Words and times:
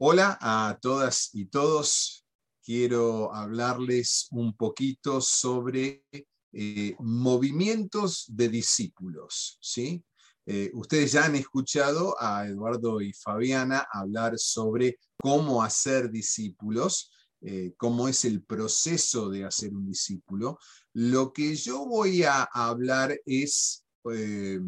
Hola 0.00 0.38
a 0.40 0.78
todas 0.80 1.30
y 1.32 1.46
todos. 1.46 2.24
Quiero 2.62 3.34
hablarles 3.34 4.28
un 4.30 4.56
poquito 4.56 5.20
sobre 5.20 6.04
eh, 6.52 6.94
movimientos 7.00 8.26
de 8.28 8.48
discípulos. 8.48 9.58
¿sí? 9.60 10.00
Eh, 10.46 10.70
ustedes 10.74 11.10
ya 11.10 11.24
han 11.24 11.34
escuchado 11.34 12.14
a 12.16 12.46
Eduardo 12.46 13.00
y 13.00 13.12
Fabiana 13.12 13.88
hablar 13.92 14.38
sobre 14.38 15.00
cómo 15.20 15.64
hacer 15.64 16.12
discípulos, 16.12 17.10
eh, 17.40 17.74
cómo 17.76 18.06
es 18.06 18.24
el 18.24 18.44
proceso 18.44 19.28
de 19.28 19.46
hacer 19.46 19.74
un 19.74 19.84
discípulo. 19.84 20.60
Lo 20.92 21.32
que 21.32 21.56
yo 21.56 21.84
voy 21.86 22.22
a 22.22 22.44
hablar 22.44 23.18
es 23.26 23.84
de 24.04 24.60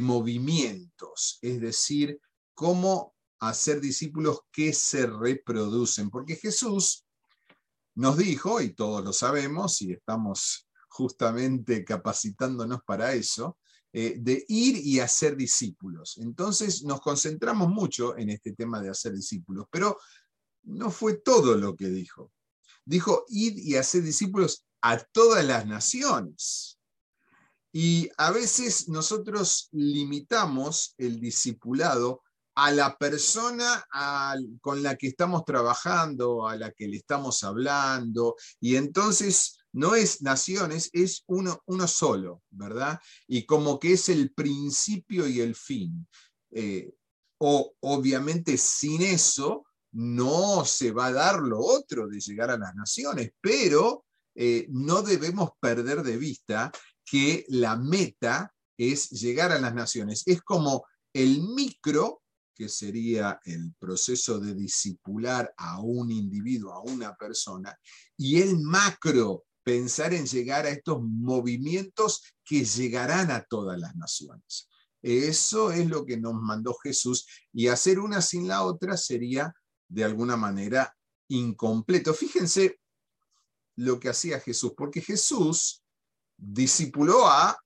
movimientos, 0.00 1.38
es 1.42 1.60
decir, 1.60 2.18
cómo 2.54 3.14
a 3.40 3.54
ser 3.54 3.80
discípulos 3.80 4.40
que 4.50 4.72
se 4.72 5.06
reproducen, 5.06 6.10
porque 6.10 6.36
Jesús 6.36 7.04
nos 7.94 8.16
dijo, 8.16 8.60
y 8.60 8.74
todos 8.74 9.04
lo 9.04 9.12
sabemos, 9.12 9.82
y 9.82 9.92
estamos 9.92 10.68
justamente 10.88 11.84
capacitándonos 11.84 12.80
para 12.84 13.12
eso, 13.12 13.58
eh, 13.92 14.16
de 14.18 14.44
ir 14.48 14.76
y 14.76 15.00
hacer 15.00 15.36
discípulos. 15.36 16.18
Entonces 16.18 16.84
nos 16.84 17.00
concentramos 17.00 17.68
mucho 17.68 18.16
en 18.16 18.30
este 18.30 18.52
tema 18.52 18.80
de 18.80 18.90
hacer 18.90 19.14
discípulos, 19.14 19.66
pero 19.70 19.98
no 20.64 20.90
fue 20.90 21.14
todo 21.14 21.56
lo 21.56 21.74
que 21.74 21.88
dijo. 21.88 22.32
Dijo, 22.84 23.24
ir 23.28 23.58
y 23.58 23.76
hacer 23.76 24.02
discípulos 24.02 24.64
a 24.82 24.98
todas 24.98 25.44
las 25.44 25.66
naciones. 25.66 26.78
Y 27.72 28.08
a 28.16 28.30
veces 28.30 28.88
nosotros 28.88 29.68
limitamos 29.72 30.94
el 30.98 31.20
discipulado 31.20 32.22
a 32.60 32.72
la 32.72 32.98
persona 32.98 33.86
con 34.60 34.82
la 34.82 34.96
que 34.96 35.06
estamos 35.06 35.44
trabajando, 35.44 36.48
a 36.48 36.56
la 36.56 36.72
que 36.72 36.88
le 36.88 36.96
estamos 36.96 37.44
hablando, 37.44 38.34
y 38.58 38.74
entonces 38.74 39.58
no 39.72 39.94
es 39.94 40.22
naciones, 40.22 40.90
es 40.92 41.22
uno, 41.28 41.62
uno 41.66 41.86
solo, 41.86 42.42
¿verdad? 42.50 42.98
Y 43.28 43.46
como 43.46 43.78
que 43.78 43.92
es 43.92 44.08
el 44.08 44.32
principio 44.32 45.28
y 45.28 45.40
el 45.40 45.54
fin. 45.54 46.08
Eh, 46.50 46.92
o 47.38 47.74
obviamente 47.78 48.56
sin 48.56 49.02
eso 49.02 49.64
no 49.92 50.64
se 50.64 50.90
va 50.90 51.06
a 51.06 51.12
dar 51.12 51.38
lo 51.38 51.60
otro 51.60 52.08
de 52.08 52.18
llegar 52.18 52.50
a 52.50 52.58
las 52.58 52.74
naciones, 52.74 53.30
pero 53.40 54.04
eh, 54.34 54.66
no 54.70 55.02
debemos 55.02 55.50
perder 55.60 56.02
de 56.02 56.16
vista 56.16 56.72
que 57.04 57.44
la 57.50 57.76
meta 57.76 58.52
es 58.76 59.10
llegar 59.10 59.52
a 59.52 59.60
las 59.60 59.74
naciones. 59.76 60.24
Es 60.26 60.42
como 60.42 60.84
el 61.12 61.40
micro 61.40 62.22
que 62.58 62.68
sería 62.68 63.40
el 63.44 63.72
proceso 63.78 64.40
de 64.40 64.52
disipular 64.52 65.54
a 65.56 65.80
un 65.80 66.10
individuo, 66.10 66.72
a 66.72 66.82
una 66.82 67.14
persona, 67.14 67.78
y 68.16 68.42
el 68.42 68.58
macro, 68.58 69.44
pensar 69.62 70.12
en 70.12 70.26
llegar 70.26 70.66
a 70.66 70.70
estos 70.70 71.00
movimientos 71.00 72.22
que 72.44 72.64
llegarán 72.64 73.30
a 73.30 73.44
todas 73.44 73.78
las 73.78 73.94
naciones. 73.94 74.68
Eso 75.00 75.70
es 75.70 75.86
lo 75.86 76.04
que 76.04 76.16
nos 76.16 76.34
mandó 76.34 76.74
Jesús 76.82 77.26
y 77.52 77.68
hacer 77.68 78.00
una 78.00 78.20
sin 78.20 78.48
la 78.48 78.64
otra 78.64 78.96
sería 78.96 79.54
de 79.86 80.02
alguna 80.02 80.36
manera 80.36 80.92
incompleto. 81.28 82.12
Fíjense 82.12 82.80
lo 83.76 84.00
que 84.00 84.08
hacía 84.08 84.40
Jesús, 84.40 84.72
porque 84.76 85.00
Jesús 85.00 85.84
discipuló 86.36 87.28
a 87.28 87.56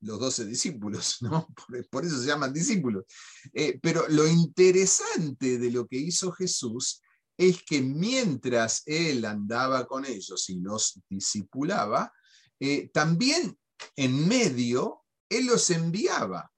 los 0.00 0.18
doce 0.18 0.44
discípulos, 0.44 1.18
¿no? 1.22 1.48
Por, 1.90 2.04
eso 2.04 2.20
se 2.20 2.26
llaman 2.26 2.52
discípulos. 2.52 3.04
Eh, 3.52 3.78
pero 3.82 4.06
lo 4.08 4.26
interesante 4.26 5.58
de 5.58 5.70
lo 5.70 5.86
que 5.86 5.96
hizo 5.96 6.32
Jesús 6.32 7.02
es 7.36 7.62
que 7.62 7.80
mientras 7.80 8.82
él 8.86 9.24
andaba 9.24 9.86
con 9.86 10.04
ellos 10.04 10.48
y 10.50 10.60
los 10.60 11.00
discipulaba, 11.08 12.12
eh, 12.58 12.90
también 12.92 13.56
en 13.94 14.26
medio 14.26 15.04
él 15.28 15.46
los 15.46 15.70
enviaba. 15.70 16.50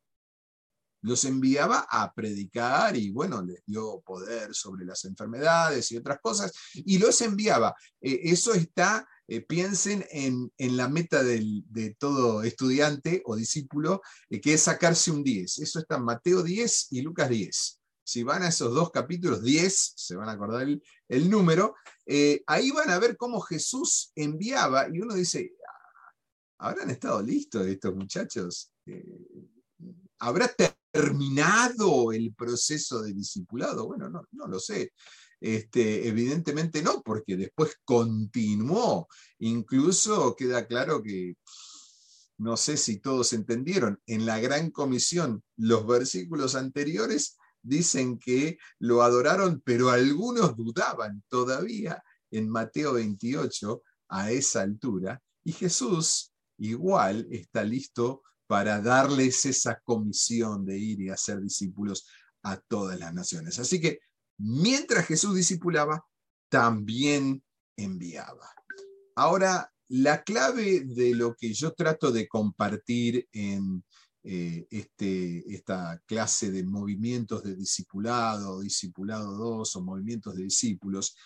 Los 1.02 1.24
enviaba 1.24 1.86
a 1.88 2.12
predicar 2.12 2.96
y 2.96 3.10
bueno, 3.10 3.42
les 3.42 3.62
dio 3.64 4.00
poder 4.00 4.54
sobre 4.54 4.84
las 4.84 5.04
enfermedades 5.04 5.90
y 5.92 5.96
otras 5.96 6.18
cosas, 6.20 6.52
y 6.74 6.98
los 6.98 7.20
enviaba. 7.22 7.74
Eh, 8.00 8.20
eso 8.24 8.52
está 8.52 9.06
eh, 9.32 9.42
piensen 9.42 10.04
en, 10.10 10.50
la 10.76 10.88
meta 10.88 11.22
de 11.22 11.96
todo 12.00 12.42
estudiante 12.42 13.22
o 13.24 13.36
discípulo, 13.36 14.02
eh, 14.28 14.40
que 14.40 14.54
es 14.54 14.62
sacarse 14.62 15.12
un 15.12 15.22
10. 15.22 15.60
Eso 15.60 15.78
está 15.78 15.98
en 15.98 16.02
Mateo 16.02 16.42
10 16.42 16.88
y 16.90 17.02
Lucas 17.02 17.28
10. 17.28 17.80
Si 18.02 18.24
van 18.24 18.42
a 18.42 18.48
esos 18.48 18.74
dos 18.74 18.90
capítulos 18.90 19.40
10, 19.44 19.92
se 19.94 20.16
van 20.16 20.28
a 20.28 20.32
acordar 20.32 20.66
el, 20.66 21.30
número, 21.30 21.76
eh, 22.06 22.42
ahí 22.48 22.72
van 22.72 22.90
a 22.90 22.98
ver 22.98 23.16
cómo 23.16 23.40
Jesús 23.40 24.10
enviaba 24.16 24.88
y 24.92 24.98
uno 24.98 25.14
dice, 25.14 25.52
ah, 25.64 26.66
¿habrán 26.66 26.90
estado 26.90 27.22
listos 27.22 27.68
estos 27.68 27.94
muchachos? 27.94 28.72
¿Habrá 30.18 30.52
terminado 30.90 32.10
el 32.10 32.34
proceso 32.34 33.00
de 33.00 33.12
discipulado? 33.12 33.86
Bueno, 33.86 34.10
no, 34.10 34.24
no 34.32 34.48
lo 34.48 34.58
sé. 34.58 34.92
Este, 35.40 36.06
evidentemente 36.06 36.82
no, 36.82 37.02
porque 37.02 37.36
después 37.36 37.76
continuó. 37.84 39.08
Incluso 39.38 40.36
queda 40.36 40.66
claro 40.66 41.02
que, 41.02 41.34
no 42.38 42.56
sé 42.56 42.76
si 42.76 43.00
todos 43.00 43.32
entendieron, 43.32 44.00
en 44.06 44.26
la 44.26 44.38
gran 44.38 44.70
comisión 44.70 45.42
los 45.56 45.86
versículos 45.86 46.54
anteriores 46.54 47.36
dicen 47.62 48.18
que 48.18 48.58
lo 48.78 49.02
adoraron, 49.02 49.62
pero 49.64 49.90
algunos 49.90 50.56
dudaban 50.56 51.22
todavía 51.28 52.02
en 52.30 52.48
Mateo 52.48 52.94
28 52.94 53.82
a 54.08 54.30
esa 54.30 54.62
altura. 54.62 55.22
Y 55.44 55.52
Jesús 55.52 56.32
igual 56.58 57.26
está 57.30 57.64
listo 57.64 58.22
para 58.46 58.80
darles 58.80 59.46
esa 59.46 59.80
comisión 59.80 60.64
de 60.64 60.78
ir 60.78 61.00
y 61.00 61.10
hacer 61.10 61.40
discípulos 61.40 62.06
a 62.42 62.56
todas 62.56 62.98
las 62.98 63.14
naciones. 63.14 63.58
Así 63.58 63.80
que 63.80 64.00
mientras 64.40 65.06
Jesús 65.06 65.34
discipulaba, 65.34 66.06
también 66.48 67.44
enviaba. 67.76 68.48
Ahora, 69.14 69.72
la 69.88 70.22
clave 70.22 70.80
de 70.80 71.14
lo 71.14 71.34
que 71.34 71.52
yo 71.52 71.72
trato 71.74 72.10
de 72.10 72.26
compartir 72.26 73.28
en 73.32 73.84
eh, 74.22 74.66
este, 74.70 75.54
esta 75.54 76.00
clase 76.06 76.50
de 76.50 76.64
movimientos 76.64 77.42
de 77.42 77.54
discipulado, 77.54 78.60
discipulado 78.60 79.36
2 79.36 79.76
o 79.76 79.82
movimientos 79.82 80.36
de 80.36 80.44
discípulos, 80.44 81.16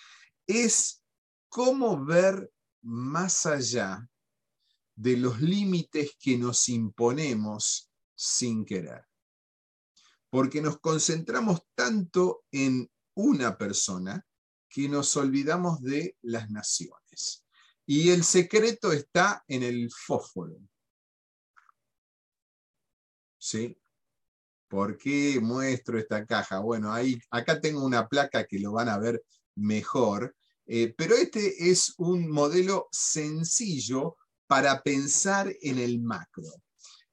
es 0.46 1.02
cómo 1.48 2.04
ver 2.04 2.50
más 2.82 3.46
allá 3.46 4.08
de 4.96 5.16
los 5.16 5.41
límites 5.41 6.16
que 6.19 6.36
nos 6.36 6.69
imponemos 6.69 7.91
sin 8.14 8.64
querer. 8.64 9.04
Porque 10.31 10.60
nos 10.60 10.78
concentramos 10.81 11.62
tanto 11.75 12.44
en 12.50 12.88
una 13.14 13.56
persona 13.56 14.25
que 14.69 14.88
nos 14.88 15.16
olvidamos 15.16 15.80
de 15.80 16.16
las 16.22 16.50
naciones. 16.50 17.44
Y 17.86 18.10
el 18.10 18.25
secreto 18.25 18.92
está 18.92 19.44
en 19.47 19.62
el 19.62 19.91
fósforo. 19.91 20.56
¿Sí? 23.38 23.78
¿Por 24.69 24.97
qué 24.97 25.38
muestro 25.41 25.98
esta 25.98 26.25
caja? 26.26 26.58
Bueno, 26.60 26.92
ahí, 26.92 27.19
acá 27.30 27.60
tengo 27.60 27.84
una 27.84 28.08
placa 28.08 28.47
que 28.47 28.58
lo 28.58 28.72
van 28.72 28.88
a 28.88 28.98
ver 28.98 29.22
mejor, 29.54 30.34
eh, 30.66 30.94
pero 30.96 31.14
este 31.14 31.70
es 31.70 31.94
un 31.98 32.28
modelo 32.28 32.88
sencillo 32.91 34.16
para 34.46 34.82
pensar 34.82 35.54
en 35.60 35.78
el 35.78 36.00
macro. 36.00 36.44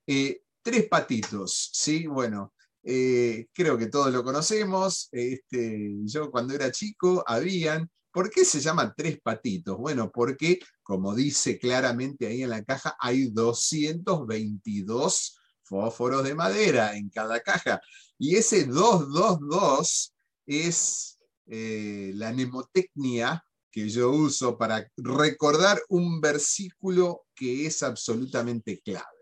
Eh, 0.07 0.41
tres 0.61 0.87
patitos, 0.87 1.69
¿sí? 1.73 2.07
Bueno, 2.07 2.53
eh, 2.83 3.47
creo 3.53 3.77
que 3.77 3.87
todos 3.87 4.11
lo 4.11 4.23
conocemos. 4.23 5.09
Este, 5.11 5.91
yo 6.03 6.31
cuando 6.31 6.53
era 6.53 6.71
chico 6.71 7.23
habían. 7.27 7.89
¿Por 8.13 8.29
qué 8.29 8.43
se 8.43 8.59
llaman 8.59 8.93
tres 8.95 9.21
patitos? 9.21 9.77
Bueno, 9.77 10.11
porque, 10.11 10.59
como 10.83 11.15
dice 11.15 11.57
claramente 11.57 12.27
ahí 12.27 12.43
en 12.43 12.49
la 12.49 12.63
caja, 12.63 12.95
hay 12.99 13.29
222 13.31 15.37
fósforos 15.63 16.23
de 16.25 16.35
madera 16.35 16.97
en 16.97 17.09
cada 17.09 17.39
caja. 17.39 17.79
Y 18.17 18.35
ese 18.35 18.65
222 18.65 20.13
es 20.45 21.19
eh, 21.47 22.11
la 22.15 22.33
mnemotecnia 22.33 23.45
que 23.71 23.87
yo 23.87 24.11
uso 24.11 24.57
para 24.57 24.85
recordar 24.97 25.81
un 25.87 26.19
versículo 26.19 27.23
que 27.33 27.65
es 27.65 27.81
absolutamente 27.81 28.81
clave. 28.81 29.20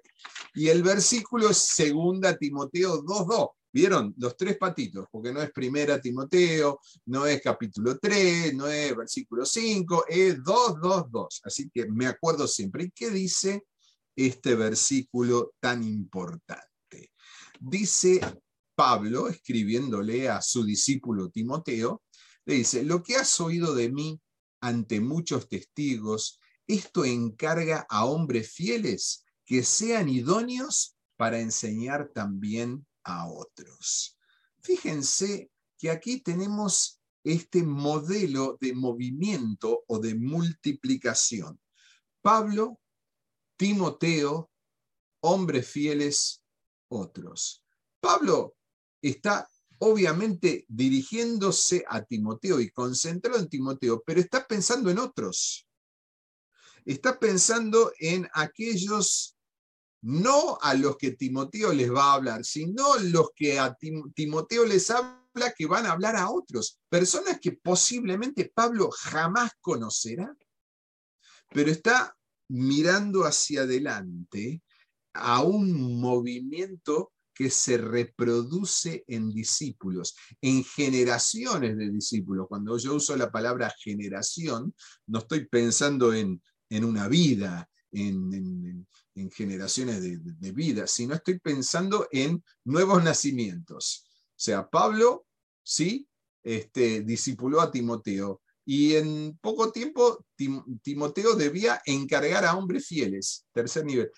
Y 0.55 0.67
el 0.67 0.83
versículo 0.83 1.49
es 1.49 1.57
segunda 1.57 2.37
Timoteo 2.37 3.03
2.2. 3.03 3.49
¿Vieron? 3.71 4.15
Los 4.17 4.35
tres 4.35 4.57
patitos, 4.57 5.05
porque 5.11 5.31
no 5.31 5.41
es 5.41 5.51
primera 5.51 6.01
Timoteo, 6.01 6.79
no 7.05 7.27
es 7.27 7.39
capítulo 7.41 7.99
3, 7.99 8.55
no 8.55 8.67
es 8.67 8.95
versículo 8.95 9.45
5, 9.45 10.05
es 10.07 10.37
2.2.2. 10.37 11.41
Así 11.43 11.69
que 11.69 11.85
me 11.87 12.07
acuerdo 12.07 12.47
siempre. 12.47 12.85
¿Y 12.85 12.91
qué 12.91 13.11
dice 13.11 13.65
este 14.15 14.55
versículo 14.55 15.53
tan 15.59 15.83
importante? 15.83 17.11
Dice, 17.59 18.19
Pablo, 18.73 19.27
escribiéndole 19.27 20.29
a 20.29 20.41
su 20.41 20.63
discípulo 20.63 21.29
Timoteo, 21.29 22.01
le 22.45 22.55
dice, 22.55 22.83
lo 22.83 23.03
que 23.03 23.17
has 23.17 23.39
oído 23.39 23.75
de 23.75 23.91
mí 23.91 24.19
ante 24.61 24.99
muchos 24.99 25.47
testigos, 25.47 26.39
esto 26.65 27.05
encarga 27.05 27.85
a 27.89 28.05
hombres 28.05 28.51
fieles 28.51 29.25
que 29.49 29.63
sean 29.63 30.07
idóneos 30.09 30.95
para 31.17 31.39
enseñar 31.39 32.11
también 32.13 32.85
a 33.03 33.27
otros. 33.27 34.15
Fíjense 34.61 35.49
que 35.75 35.89
aquí 35.89 36.21
tenemos 36.21 37.01
este 37.23 37.63
modelo 37.63 38.59
de 38.61 38.75
movimiento 38.75 39.83
o 39.87 39.97
de 39.97 40.13
multiplicación. 40.13 41.59
Pablo, 42.21 42.79
Timoteo, 43.57 44.51
hombres 45.21 45.67
fieles, 45.67 46.43
otros. 46.87 47.63
Pablo 47.99 48.55
está 49.01 49.49
obviamente 49.79 50.63
dirigiéndose 50.67 51.83
a 51.87 52.03
Timoteo 52.03 52.59
y 52.59 52.69
concentrado 52.69 53.39
en 53.39 53.49
Timoteo, 53.49 54.03
pero 54.05 54.19
está 54.19 54.45
pensando 54.45 54.91
en 54.91 54.99
otros. 54.99 55.65
Está 56.85 57.19
pensando 57.19 57.91
en 57.99 58.29
aquellos, 58.33 59.38
no 60.01 60.57
a 60.61 60.73
los 60.73 60.97
que 60.97 61.11
Timoteo 61.11 61.73
les 61.73 61.91
va 61.93 62.11
a 62.11 62.13
hablar, 62.13 62.45
sino 62.45 62.97
los 62.97 63.31
que 63.35 63.59
a 63.59 63.75
Timoteo 64.13 64.65
les 64.65 64.89
habla 64.89 65.53
que 65.57 65.65
van 65.65 65.85
a 65.85 65.91
hablar 65.91 66.15
a 66.15 66.29
otros. 66.29 66.79
Personas 66.89 67.39
que 67.39 67.53
posiblemente 67.53 68.51
Pablo 68.53 68.89
jamás 68.91 69.51
conocerá, 69.61 70.35
pero 71.49 71.71
está 71.71 72.15
mirando 72.49 73.25
hacia 73.25 73.61
adelante 73.61 74.61
a 75.13 75.41
un 75.43 75.99
movimiento 75.99 77.11
que 77.39 77.49
se 77.49 77.77
reproduce 77.77 79.05
en 79.07 79.29
discípulos, 79.29 80.13
en 80.41 80.61
generaciones 80.61 81.77
de 81.77 81.89
discípulos. 81.89 82.47
Cuando 82.49 82.77
yo 82.77 82.95
uso 82.95 83.15
la 83.15 83.31
palabra 83.31 83.73
generación, 83.81 84.75
no 85.07 85.19
estoy 85.19 85.47
pensando 85.47 86.13
en, 86.13 86.41
una 86.69 87.07
vida, 87.07 87.68
en, 87.91 88.87
generaciones 89.31 90.01
de, 90.01 90.51
vida, 90.51 90.87
sino 90.87 91.13
estoy 91.13 91.39
pensando 91.39 92.07
en 92.11 92.43
nuevos 92.63 93.03
nacimientos. 93.03 94.05
O 94.05 94.41
sea, 94.41 94.69
Pablo, 94.69 95.25
sí, 95.61 96.07
este, 96.43 97.01
discipuló 97.01 97.61
a 97.61 97.71
Timoteo. 97.71 98.41
Y 98.65 98.95
en 98.95 99.37
poco 99.41 99.71
tiempo 99.71 100.25
Timoteo 100.83 101.35
debía 101.35 101.81
encargar 101.85 102.45
a 102.45 102.55
hombres 102.55 102.85
fieles, 102.85 103.45
tercer 103.51 103.83
nivel 103.83 104.11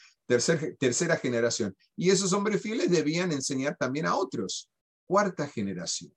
tercera 0.80 1.18
generación. 1.18 1.76
Y 1.96 2.10
esos 2.10 2.34
hombres 2.34 2.62
fieles 2.62 2.90
debían 2.90 3.32
enseñar 3.32 3.76
también 3.78 4.06
a 4.06 4.16
otros. 4.16 4.70
Cuarta 5.06 5.48
generación. 5.48 6.14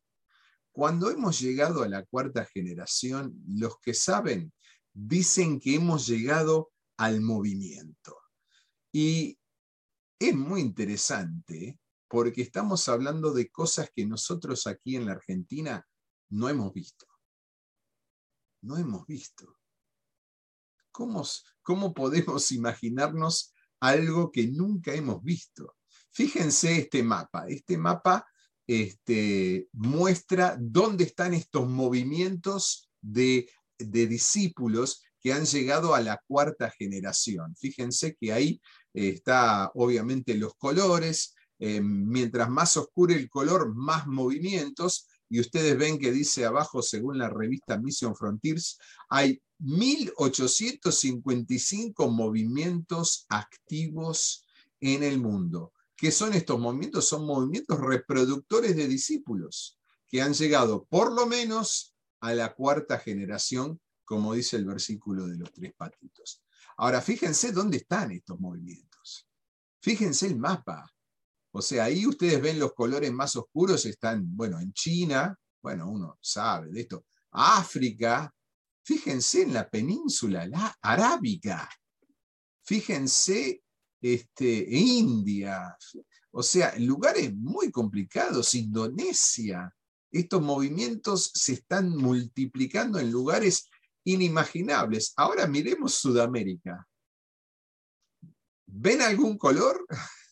Cuando 0.73 1.11
hemos 1.11 1.41
llegado 1.41 1.83
a 1.83 1.89
la 1.89 2.05
cuarta 2.05 2.45
generación, 2.45 3.35
los 3.49 3.79
que 3.81 3.95
saben 3.95 4.53
dicen 4.93 5.59
que 5.61 5.77
hemos 5.77 6.07
llegado 6.07 6.71
al 6.97 7.21
movimiento. 7.21 8.17
Y 8.93 9.39
es 10.19 10.35
muy 10.35 10.61
interesante 10.61 11.79
porque 12.09 12.43
estamos 12.43 12.89
hablando 12.89 13.33
de 13.33 13.51
cosas 13.51 13.91
que 13.95 14.07
nosotros 14.07 14.67
aquí 14.67 14.97
en 14.97 15.07
la 15.07 15.13
Argentina 15.13 15.87
no 16.31 16.49
hemos 16.49 16.73
visto. 16.73 17.07
No 18.63 18.77
hemos 18.77 19.07
visto. 19.07 19.59
¿Cómo, 20.93 21.25
cómo 21.63 21.93
podemos 21.93 22.53
imaginarnos 22.53 23.55
algo 23.85 24.33
que 24.33 24.47
nunca 24.47 24.95
hemos 24.95 25.23
visto. 25.23 25.77
Fíjense 26.11 26.79
este 26.79 27.03
mapa. 27.03 27.47
Este 27.49 27.77
mapa 27.77 28.27
este, 28.67 29.69
muestra 29.73 30.57
dónde 30.59 31.05
están 31.05 31.35
estos 31.35 31.69
movimientos 31.69 32.91
de, 33.01 33.49
discípulos 33.79 35.03
que 35.25 35.33
han 35.33 35.47
llegado 35.47 35.95
a 35.95 36.03
la 36.03 36.21
cuarta 36.29 36.71
generación. 36.71 37.57
Fíjense 37.57 38.15
que 38.15 38.35
ahí 38.35 38.61
está 38.93 39.71
obviamente 39.75 40.35
los 40.35 40.55
colores. 40.57 41.35
Eh, 41.59 41.81
mientras 41.81 42.51
más 42.51 42.77
oscuro 42.77 43.15
el 43.15 43.31
color, 43.31 43.75
más 43.75 44.07
movimientos. 44.07 45.09
Y 45.31 45.41
ustedes 45.41 45.79
ven 45.79 45.99
que 45.99 46.13
dice 46.13 46.45
abajo, 46.45 46.83
según 46.83 47.17
la 47.17 47.31
revista 47.31 47.79
Mission 47.79 48.15
Frontiers, 48.15 48.79
hay 49.09 49.41
1.855 49.61 52.11
movimientos 52.11 53.25
activos 53.31 54.45
en 54.79 55.05
el 55.05 55.19
mundo. 55.19 55.73
¿Qué 55.97 56.11
son 56.11 56.35
estos 56.35 56.61
movimientos? 56.61 57.09
Son 57.09 57.25
movimientos 57.25 57.81
reproductores 57.81 58.77
de 58.77 58.89
discípulos 58.89 59.79
que 60.07 60.21
han 60.21 60.35
llegado 60.35 60.85
por 60.91 61.15
lo 61.15 61.27
menos 61.27 61.95
a 62.21 62.35
la 62.35 62.53
cuarta 62.53 62.99
generación, 62.99 63.81
como 64.05 64.35
dice 64.35 64.57
el 64.57 64.65
versículo 64.65 65.27
de 65.27 65.37
los 65.37 65.53
tres 65.53 65.73
patitos. 65.75 66.43
Ahora, 66.77 67.01
fíjense 67.01 67.53
dónde 67.53 67.79
están 67.79 68.11
estos 68.13 68.39
movimientos. 68.39 69.29
Fíjense 69.81 70.27
el 70.27 70.37
mapa. 70.37 70.91
O 71.53 71.63
sea, 71.63 71.85
ahí 71.85 72.07
ustedes 72.07 72.41
ven 72.43 72.59
los 72.59 72.75
colores 72.75 73.13
más 73.13 73.37
oscuros, 73.37 73.87
están, 73.87 74.25
bueno, 74.37 74.59
en 74.59 74.73
China, 74.73 75.39
bueno, 75.63 75.89
uno 75.89 76.19
sabe 76.21 76.71
de 76.71 76.81
esto, 76.81 77.07
África, 77.31 78.35
Fíjense 78.85 79.43
en 79.43 79.55
la 79.55 79.69
península 79.69 80.47
la 80.47 80.77
arábiga. 80.83 81.69
Fíjense 82.63 83.63
este, 84.01 84.67
India. 84.71 85.75
O 86.33 86.43
sea, 86.43 86.75
lugares 86.79 87.35
muy 87.35 87.71
complicados, 87.71 88.55
Indonesia. 88.55 89.75
Estos 90.11 90.43
movimientos 90.43 91.31
se 91.35 91.55
están 91.55 91.97
multiplicando 91.97 92.99
en 92.99 93.11
lugares 93.11 93.71
inimaginables. 94.05 95.13
Ahora 95.17 95.47
miremos 95.47 95.95
Sudamérica. 95.95 96.87
¿Ven 98.67 99.03
algún 99.03 99.39
color? 99.39 99.87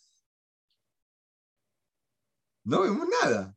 No 2.65 2.83
vemos 2.83 3.09
nada. 3.23 3.57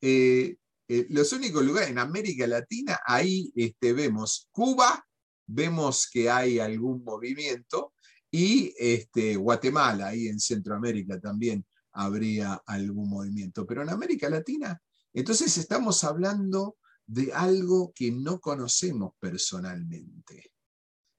Eh, 0.00 0.56
eh, 0.88 1.06
los 1.10 1.30
únicos 1.34 1.62
lugares 1.62 1.90
en 1.90 1.98
América 1.98 2.46
Latina, 2.46 2.98
ahí 3.04 3.52
este, 3.54 3.92
vemos 3.92 4.48
Cuba, 4.50 5.06
vemos 5.46 6.08
que 6.10 6.30
hay 6.30 6.58
algún 6.58 7.04
movimiento, 7.04 7.92
y 8.30 8.72
este, 8.78 9.36
Guatemala, 9.36 10.08
ahí 10.08 10.28
en 10.28 10.38
Centroamérica 10.38 11.20
también 11.20 11.66
habría 11.92 12.62
algún 12.66 13.10
movimiento. 13.10 13.66
Pero 13.66 13.82
en 13.82 13.90
América 13.90 14.30
Latina, 14.30 14.80
entonces 15.12 15.56
estamos 15.58 16.04
hablando 16.04 16.76
de 17.10 17.32
algo 17.32 17.92
que 17.92 18.12
no 18.12 18.38
conocemos 18.38 19.14
personalmente. 19.18 20.52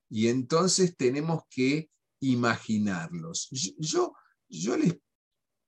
Y 0.09 0.29
entonces 0.29 0.95
tenemos 0.95 1.43
que 1.49 1.89
imaginarlos. 2.21 3.49
Yo, 3.77 4.13
yo 4.47 4.77
les 4.77 4.95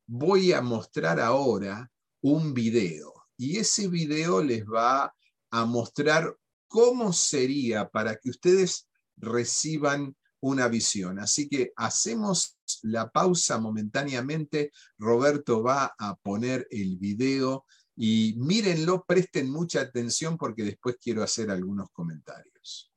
voy 0.07 0.53
a 0.53 0.61
mostrar 0.61 1.19
ahora 1.19 1.91
un 2.21 2.53
video 2.53 3.13
y 3.35 3.57
ese 3.57 3.89
video 3.89 4.41
les 4.41 4.63
va 4.63 5.13
a 5.51 5.65
mostrar 5.65 6.37
cómo 6.69 7.11
sería 7.11 7.89
para 7.89 8.15
que 8.15 8.29
ustedes 8.29 8.87
reciban 9.17 10.15
una 10.39 10.69
visión. 10.69 11.19
Así 11.19 11.49
que 11.49 11.73
hacemos 11.75 12.57
la 12.81 13.11
pausa 13.11 13.59
momentáneamente. 13.59 14.71
Roberto 14.97 15.61
va 15.61 15.93
a 15.97 16.15
poner 16.15 16.65
el 16.71 16.97
video 16.97 17.65
y 17.95 18.33
mírenlo, 18.37 19.03
presten 19.05 19.49
mucha 19.51 19.81
atención 19.81 20.37
porque 20.37 20.63
después 20.63 20.97
quiero 21.01 21.23
hacer 21.23 21.51
algunos 21.51 21.89
comentarios. 21.91 22.89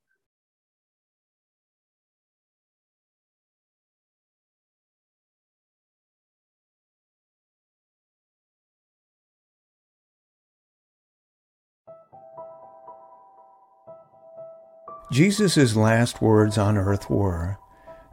Jesus' 15.13 15.77
last 15.77 16.21
words 16.21 16.59
on 16.59 16.77
earth 16.77 17.09
were, 17.09 17.59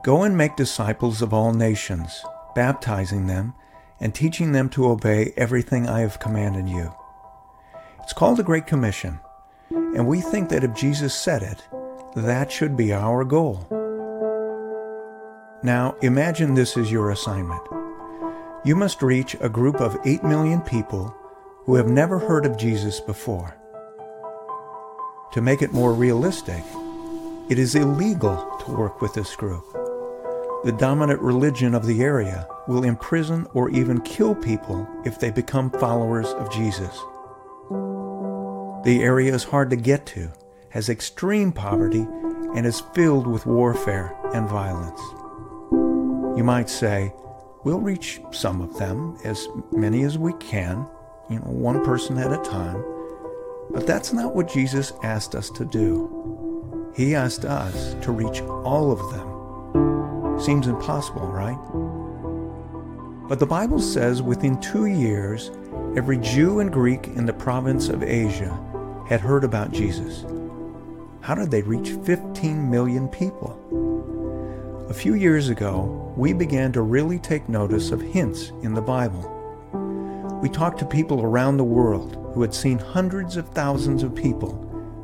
Go 0.03 0.23
and 0.23 0.37
make 0.37 0.55
disciples 0.55 1.21
of 1.21 1.33
all 1.33 1.53
nations, 1.53 2.23
baptizing 2.55 3.25
them 3.25 3.53
and 3.99 4.13
teaching 4.13 4.51
them 4.51 4.69
to 4.69 4.87
obey 4.87 5.33
everything 5.37 5.87
I 5.87 6.01
have 6.01 6.19
commanded 6.19 6.67
you. 6.67 6.93
It's 8.01 8.13
called 8.13 8.37
the 8.37 8.43
Great 8.43 8.67
Commission, 8.67 9.19
and 9.69 10.07
we 10.07 10.21
think 10.21 10.49
that 10.49 10.63
if 10.63 10.73
Jesus 10.73 11.13
said 11.13 11.41
it, 11.41 11.63
that 12.15 12.51
should 12.51 12.75
be 12.75 12.93
our 12.93 13.23
goal. 13.23 13.67
Now, 15.63 15.95
imagine 16.01 16.53
this 16.53 16.75
is 16.75 16.91
your 16.91 17.11
assignment. 17.11 17.61
You 18.65 18.75
must 18.75 19.01
reach 19.01 19.35
a 19.39 19.49
group 19.49 19.81
of 19.81 19.97
8 20.05 20.23
million 20.23 20.61
people 20.61 21.15
who 21.65 21.75
have 21.75 21.87
never 21.87 22.19
heard 22.19 22.45
of 22.45 22.57
Jesus 22.57 22.99
before. 22.99 23.57
To 25.31 25.41
make 25.41 25.61
it 25.61 25.71
more 25.71 25.93
realistic, 25.93 26.63
it 27.49 27.57
is 27.57 27.75
illegal 27.75 28.57
to 28.65 28.71
work 28.71 29.01
with 29.01 29.13
this 29.13 29.35
group. 29.35 29.63
The 30.63 30.71
dominant 30.71 31.21
religion 31.21 31.75
of 31.75 31.85
the 31.85 32.01
area, 32.01 32.47
will 32.67 32.83
imprison 32.83 33.45
or 33.53 33.69
even 33.71 33.99
kill 34.01 34.33
people 34.33 34.87
if 35.05 35.19
they 35.19 35.29
become 35.29 35.69
followers 35.71 36.27
of 36.27 36.51
Jesus. 36.51 36.97
The 38.85 39.01
area 39.01 39.33
is 39.33 39.43
hard 39.43 39.69
to 39.71 39.75
get 39.75 40.05
to, 40.07 40.31
has 40.69 40.89
extreme 40.89 41.51
poverty, 41.51 42.07
and 42.55 42.65
is 42.65 42.81
filled 42.93 43.27
with 43.27 43.45
warfare 43.45 44.15
and 44.33 44.47
violence. 44.47 45.01
You 46.37 46.43
might 46.43 46.69
say, 46.69 47.13
we'll 47.63 47.79
reach 47.79 48.21
some 48.31 48.61
of 48.61 48.77
them, 48.77 49.17
as 49.23 49.47
many 49.71 50.03
as 50.03 50.17
we 50.17 50.33
can, 50.33 50.87
you 51.29 51.39
know, 51.39 51.45
one 51.45 51.83
person 51.83 52.17
at 52.17 52.31
a 52.31 52.37
time. 52.49 52.83
But 53.71 53.87
that's 53.87 54.13
not 54.13 54.35
what 54.35 54.49
Jesus 54.49 54.93
asked 55.03 55.35
us 55.35 55.49
to 55.51 55.65
do. 55.65 56.91
He 56.95 57.15
asked 57.15 57.45
us 57.45 57.95
to 58.03 58.11
reach 58.11 58.41
all 58.41 58.91
of 58.91 58.99
them. 59.11 59.32
Seems 60.43 60.67
impossible, 60.67 61.25
right? 61.25 61.57
But 63.29 63.39
the 63.39 63.45
Bible 63.45 63.79
says 63.79 64.21
within 64.21 64.59
two 64.59 64.87
years, 64.87 65.51
every 65.95 66.17
Jew 66.17 66.59
and 66.59 66.69
Greek 66.69 67.07
in 67.07 67.25
the 67.25 67.31
province 67.31 67.87
of 67.87 68.03
Asia 68.03 68.51
had 69.07 69.21
heard 69.21 69.45
about 69.45 69.71
Jesus. 69.71 70.25
How 71.21 71.33
did 71.33 71.49
they 71.49 71.61
reach 71.61 71.91
15 72.03 72.69
million 72.69 73.07
people? 73.07 73.57
A 74.89 74.93
few 74.93 75.13
years 75.13 75.47
ago, 75.47 76.13
we 76.17 76.33
began 76.33 76.73
to 76.73 76.81
really 76.81 77.19
take 77.19 77.47
notice 77.47 77.91
of 77.91 78.01
hints 78.01 78.51
in 78.63 78.73
the 78.73 78.81
Bible. 78.81 79.29
We 80.41 80.49
talked 80.49 80.79
to 80.79 80.85
people 80.85 81.21
around 81.21 81.55
the 81.55 81.63
world 81.63 82.17
who 82.33 82.41
had 82.41 82.53
seen 82.53 82.79
hundreds 82.79 83.37
of 83.37 83.47
thousands 83.47 84.03
of 84.03 84.13
people 84.13 84.51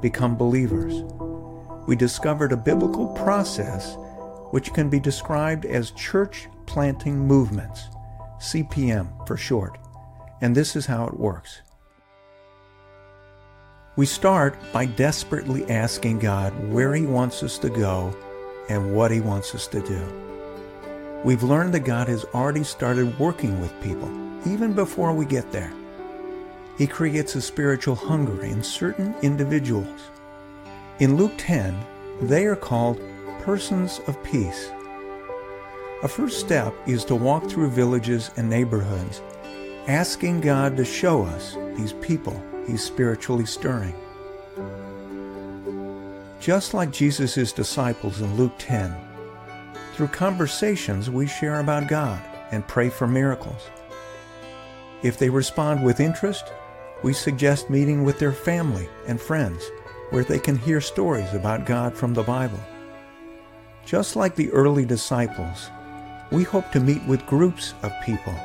become 0.02 0.36
believers. 0.36 1.02
We 1.88 1.96
discovered 1.96 2.52
a 2.52 2.58
biblical 2.58 3.08
process 3.08 3.96
which 4.52 4.74
can 4.74 4.90
be 4.90 5.00
described 5.00 5.66
as 5.66 5.92
church 5.92 6.48
planting 6.66 7.18
movements, 7.18 7.90
CPM 8.40 9.28
for 9.28 9.38
short, 9.38 9.78
and 10.42 10.56
this 10.56 10.76
is 10.76 10.86
how 10.86 11.06
it 11.08 11.20
works. 11.20 11.62
We 13.96 14.06
start 14.06 14.56
by 14.72 14.86
desperately 14.86 15.70
asking 15.70 16.20
God 16.20 16.54
where 16.72 16.94
He 16.94 17.06
wants 17.06 17.44
us 17.44 17.58
to 17.60 17.70
go 17.70 18.16
and 18.70 18.96
what 18.96 19.12
He 19.12 19.20
wants 19.20 19.54
us 19.54 19.68
to 19.68 19.82
do. 19.82 20.02
We've 21.26 21.44
learned 21.44 21.74
that 21.74 21.82
God 21.82 22.08
has 22.08 22.24
already 22.34 22.64
started 22.64 23.20
working 23.20 23.60
with 23.60 23.82
people, 23.82 24.10
even 24.48 24.72
before 24.72 25.12
we 25.12 25.26
get 25.26 25.52
there. 25.52 25.74
He 26.78 26.88
creates 26.88 27.36
a 27.36 27.42
spiritual 27.42 27.96
hunger 27.96 28.42
in 28.42 28.64
certain 28.64 29.14
individuals. 29.22 30.00
In 31.00 31.18
Luke 31.18 31.34
10, 31.38 31.78
they 32.22 32.46
are 32.46 32.56
called 32.56 33.02
persons 33.40 34.00
of 34.08 34.22
peace. 34.24 34.72
A 36.04 36.08
first 36.08 36.40
step 36.40 36.74
is 36.88 37.04
to 37.06 37.16
walk 37.16 37.50
through 37.50 37.70
villages 37.72 38.32
and 38.38 38.50
neighborhoods, 38.50 39.22
asking 39.88 40.42
God 40.42 40.78
to 40.78 40.86
show 40.86 41.24
us 41.24 41.58
these 41.76 41.94
people 41.94 42.42
He's 42.68 42.84
spiritually 42.84 43.46
stirring. 43.46 43.96
Just 46.40 46.74
like 46.74 46.92
Jesus' 46.92 47.52
disciples 47.52 48.22
in 48.22 48.38
Luke 48.38 48.54
10, 48.60 48.96
through 49.94 50.08
conversations 50.08 51.10
we 51.10 51.28
share 51.28 51.60
about 51.60 51.88
God 51.88 52.22
and 52.52 52.68
pray 52.68 52.90
for 52.90 53.08
miracles. 53.08 53.70
If 55.04 55.18
they 55.18 55.30
respond 55.30 55.84
with 55.84 56.00
interest, 56.00 56.46
we 57.04 57.14
suggest 57.14 57.70
meeting 57.70 58.04
with 58.04 58.20
their 58.20 58.32
family 58.32 58.88
and 59.08 59.20
friends 59.20 59.64
where 60.12 60.24
they 60.24 60.40
can 60.40 60.58
hear 60.58 60.82
stories 60.82 61.34
about 61.34 61.66
God 61.66 61.94
from 61.94 62.14
the 62.14 62.24
Bible. 62.24 62.60
Just 63.86 64.16
like 64.16 64.36
the 64.36 64.52
early 64.52 64.86
disciples, 64.86 65.70
we 66.32 66.44
hope 66.44 66.72
to 66.72 66.80
meet 66.80 67.04
with 67.06 67.26
groups 67.26 67.74
of 67.82 67.92
people 68.04 68.36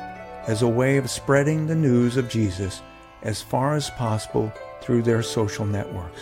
as 0.47 0.61
a 0.61 0.67
way 0.67 0.97
of 0.97 1.09
spreading 1.09 1.67
the 1.67 1.75
news 1.75 2.17
of 2.17 2.29
Jesus 2.29 2.81
as 3.21 3.41
far 3.41 3.75
as 3.75 3.89
possible 3.91 4.51
through 4.81 5.01
their 5.01 5.23
social 5.23 5.65
networks. 5.65 6.21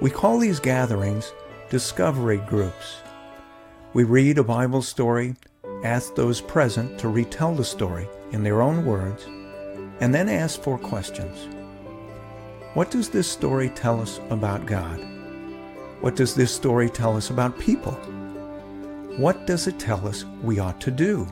We 0.00 0.10
call 0.10 0.38
these 0.38 0.60
gatherings 0.60 1.32
discovery 1.70 2.38
groups. 2.38 2.96
We 3.94 4.04
read 4.04 4.38
a 4.38 4.44
Bible 4.44 4.82
story, 4.82 5.36
ask 5.84 6.14
those 6.14 6.40
present 6.40 6.98
to 6.98 7.08
retell 7.08 7.54
the 7.54 7.64
story 7.64 8.08
in 8.32 8.42
their 8.42 8.62
own 8.62 8.84
words, 8.84 9.24
and 10.00 10.14
then 10.14 10.28
ask 10.28 10.60
four 10.60 10.78
questions. 10.78 11.48
What 12.74 12.90
does 12.90 13.10
this 13.10 13.28
story 13.28 13.68
tell 13.70 14.00
us 14.00 14.18
about 14.30 14.66
God? 14.66 15.11
What 16.02 16.16
does 16.16 16.34
this 16.34 16.52
story 16.52 16.90
tell 16.90 17.16
us 17.16 17.30
about 17.30 17.60
people? 17.60 17.92
What 19.18 19.46
does 19.46 19.68
it 19.68 19.78
tell 19.78 20.04
us 20.08 20.24
we 20.42 20.58
ought 20.58 20.80
to 20.80 20.90
do? 20.90 21.28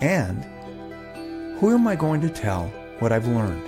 And 0.00 0.42
who 1.60 1.72
am 1.72 1.86
I 1.86 1.94
going 1.94 2.20
to 2.22 2.28
tell 2.28 2.64
what 2.98 3.12
I've 3.12 3.28
learned? 3.28 3.62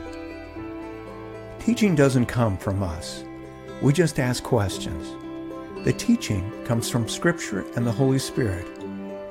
Teaching 1.61 1.95
doesn't 1.95 2.26
come 2.26 2.59
from 2.59 2.83
us. 2.83 3.23
We 3.80 3.92
just 3.92 4.18
ask 4.18 4.42
questions. 4.42 5.06
The 5.85 5.92
teaching 5.92 6.50
comes 6.64 6.90
from 6.90 7.09
Scripture 7.09 7.64
and 7.76 7.87
the 7.87 7.92
Holy 7.92 8.18
Spirit, 8.18 8.66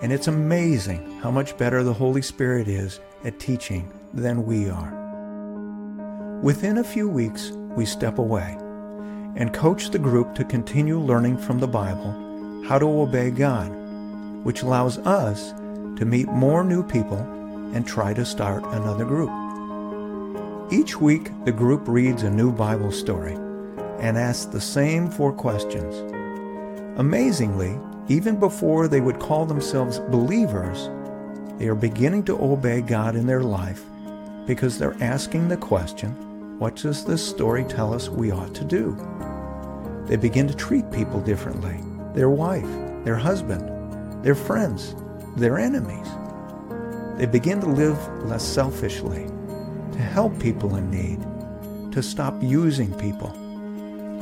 and 0.02 0.14
it's 0.14 0.28
amazing 0.30 1.20
how 1.20 1.30
much 1.30 1.58
better 1.58 1.84
the 1.84 1.92
Holy 1.92 2.22
Spirit 2.22 2.70
is 2.70 3.02
at 3.26 3.38
teaching 3.38 3.92
than 4.14 4.46
we 4.46 4.70
are. 4.70 6.40
Within 6.42 6.78
a 6.78 6.86
few 6.86 7.10
weeks, 7.10 7.52
we 7.76 7.86
step 7.86 8.18
away 8.18 8.58
and 9.36 9.54
coach 9.54 9.90
the 9.90 10.00
group 10.00 10.34
to 10.36 10.44
continue 10.44 11.00
learning 11.00 11.38
from 11.38 11.60
the 11.60 11.68
Bible 11.68 12.64
how 12.68 12.80
to 12.80 12.86
obey 12.86 13.30
God, 13.30 13.70
which 14.44 14.64
allows 14.64 14.98
us 15.00 15.52
to 15.98 16.06
meet 16.06 16.28
more 16.28 16.64
new 16.64 16.84
people 16.84 17.20
and 17.74 17.86
try 17.86 18.14
to 18.14 18.26
start 18.26 18.64
another 18.66 19.06
group. 19.06 19.32
Each 20.72 21.00
week, 21.00 21.30
the 21.46 21.52
group 21.52 21.88
reads 21.88 22.24
a 22.24 22.30
new 22.32 22.52
Bible 22.52 22.92
story 22.92 23.36
and 24.00 24.18
asks 24.18 24.46
the 24.46 24.62
same 24.62 25.10
four 25.10 25.32
questions. 25.32 25.96
Amazingly, 26.98 27.78
even 28.08 28.40
before 28.40 28.88
they 28.88 29.02
would 29.02 29.20
call 29.20 29.46
themselves 29.46 30.00
believers, 30.00 30.90
they 31.60 31.68
are 31.68 31.76
beginning 31.76 32.24
to 32.24 32.42
obey 32.42 32.82
God 32.82 33.16
in 33.16 33.28
their 33.28 33.44
life 33.44 33.84
because 34.46 34.78
they're 34.78 35.02
asking 35.02 35.48
the 35.48 35.58
question, 35.58 36.16
what 36.58 36.78
does 36.78 37.04
this 37.04 37.28
story 37.28 37.66
tell 37.66 37.94
us 37.94 38.08
we 38.08 38.32
ought 38.32 38.56
to 38.56 38.64
do? 38.64 38.96
They 40.06 40.16
begin 40.16 40.48
to 40.48 40.56
treat 40.56 40.90
people 40.90 41.20
differently 41.20 41.82
their 42.14 42.30
wife, 42.30 42.70
their 43.04 43.18
husband, 43.18 44.24
their 44.24 44.36
friends, 44.36 44.96
their 45.36 45.58
enemies. 45.58 46.08
They 47.18 47.26
begin 47.26 47.60
to 47.60 47.68
live 47.68 47.98
less 48.24 48.42
selfishly, 48.42 49.26
to 49.92 49.98
help 49.98 50.40
people 50.40 50.78
in 50.78 50.90
need, 50.90 51.92
to 51.92 52.02
stop 52.02 52.42
using 52.42 52.94
people, 53.00 53.32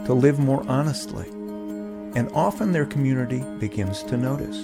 to 0.07 0.13
live 0.15 0.39
more 0.39 0.63
honestly, 0.67 1.27
and 2.15 2.31
often 2.33 2.71
their 2.71 2.87
community 2.87 3.43
begins 3.59 4.01
to 4.03 4.17
notice. 4.17 4.57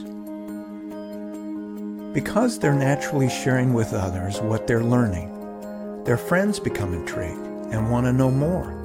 Because 2.15 2.57
they're 2.57 2.73
naturally 2.73 3.29
sharing 3.29 3.75
with 3.75 3.93
others 3.93 4.41
what 4.41 4.65
they're 4.65 4.83
learning, 4.83 6.03
their 6.05 6.17
friends 6.17 6.59
become 6.59 6.95
intrigued 6.95 7.48
and 7.71 7.89
want 7.89 8.05
to 8.05 8.13
know 8.13 8.31
more. 8.31 8.75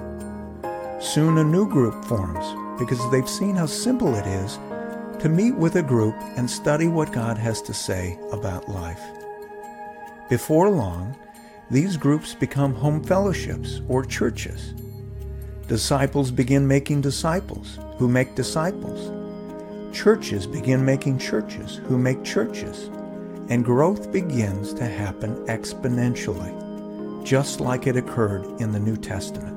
Soon 1.00 1.38
a 1.38 1.44
new 1.44 1.68
group 1.68 2.04
forms 2.04 2.44
because 2.78 3.00
they've 3.10 3.28
seen 3.28 3.56
how 3.56 3.66
simple 3.66 4.14
it 4.14 4.26
is 4.26 4.58
to 5.20 5.28
meet 5.28 5.54
with 5.54 5.76
a 5.76 5.82
group 5.82 6.14
and 6.36 6.50
study 6.50 6.88
what 6.88 7.12
God 7.12 7.38
has 7.38 7.62
to 7.62 7.74
say 7.74 8.18
about 8.32 8.68
life. 8.68 9.02
Before 10.28 10.70
long, 10.70 11.16
these 11.70 11.96
groups 11.96 12.34
become 12.34 12.74
home 12.74 13.02
fellowships 13.02 13.80
or 13.88 14.04
churches. 14.04 14.74
Disciples 15.68 16.30
begin 16.30 16.66
making 16.66 17.00
disciples 17.00 17.78
who 17.96 18.08
make 18.08 18.34
disciples. 18.34 19.10
Churches 19.96 20.46
begin 20.46 20.84
making 20.84 21.18
churches 21.18 21.80
who 21.84 21.96
make 21.96 22.22
churches. 22.22 22.90
And 23.48 23.64
growth 23.64 24.12
begins 24.12 24.74
to 24.74 24.84
happen 24.84 25.36
exponentially, 25.46 26.52
just 27.24 27.58
like 27.58 27.86
it 27.86 27.96
occurred 27.96 28.44
in 28.60 28.70
the 28.70 28.78
New 28.78 28.98
Testament. 28.98 29.54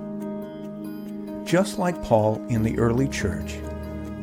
Just 1.45 1.77
like 1.77 2.01
Paul 2.01 2.41
in 2.47 2.63
the 2.63 2.79
early 2.79 3.09
church, 3.09 3.59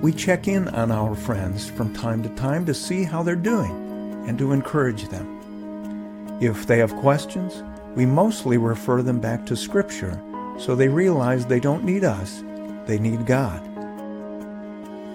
we 0.00 0.12
check 0.12 0.48
in 0.48 0.68
on 0.68 0.90
our 0.90 1.14
friends 1.14 1.68
from 1.68 1.94
time 1.94 2.22
to 2.22 2.30
time 2.30 2.64
to 2.64 2.74
see 2.74 3.04
how 3.04 3.22
they're 3.22 3.36
doing 3.36 4.24
and 4.26 4.38
to 4.38 4.52
encourage 4.52 5.08
them. 5.08 6.38
If 6.40 6.66
they 6.66 6.78
have 6.78 6.96
questions, 6.96 7.62
we 7.94 8.06
mostly 8.06 8.56
refer 8.56 9.02
them 9.02 9.20
back 9.20 9.44
to 9.46 9.56
Scripture 9.56 10.20
so 10.58 10.74
they 10.74 10.88
realize 10.88 11.44
they 11.44 11.60
don't 11.60 11.84
need 11.84 12.02
us, 12.02 12.42
they 12.86 12.98
need 12.98 13.26
God. 13.26 13.62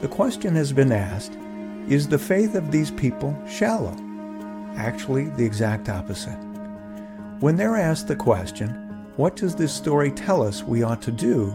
The 0.01 0.07
question 0.07 0.55
has 0.55 0.71
been 0.71 0.91
asked 0.91 1.33
Is 1.87 2.07
the 2.07 2.19
faith 2.19 2.53
of 2.53 2.71
these 2.71 2.91
people 2.91 3.35
shallow? 3.47 3.95
Actually, 4.75 5.25
the 5.29 5.45
exact 5.45 5.89
opposite. 5.89 6.48
When 7.39 7.55
they're 7.55 7.77
asked 7.77 8.09
the 8.09 8.17
question, 8.17 8.69
What 9.15 9.37
does 9.37 9.55
this 9.55 9.73
story 9.73 10.11
tell 10.11 10.43
us 10.43 10.61
we 10.63 10.83
ought 10.83 11.01
to 11.03 11.11
do? 11.11 11.53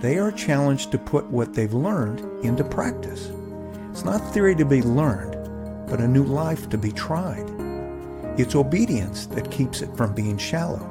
they 0.00 0.18
are 0.18 0.32
challenged 0.32 0.90
to 0.90 0.98
put 0.98 1.24
what 1.30 1.54
they've 1.54 1.72
learned 1.72 2.20
into 2.44 2.64
practice. 2.64 3.30
It's 3.92 4.04
not 4.04 4.34
theory 4.34 4.56
to 4.56 4.64
be 4.64 4.82
learned, 4.82 5.36
but 5.88 6.00
a 6.00 6.08
new 6.08 6.24
life 6.24 6.68
to 6.70 6.76
be 6.76 6.90
tried. 6.90 7.48
It's 8.36 8.56
obedience 8.56 9.26
that 9.26 9.52
keeps 9.52 9.80
it 9.80 9.96
from 9.96 10.12
being 10.12 10.38
shallow. 10.38 10.84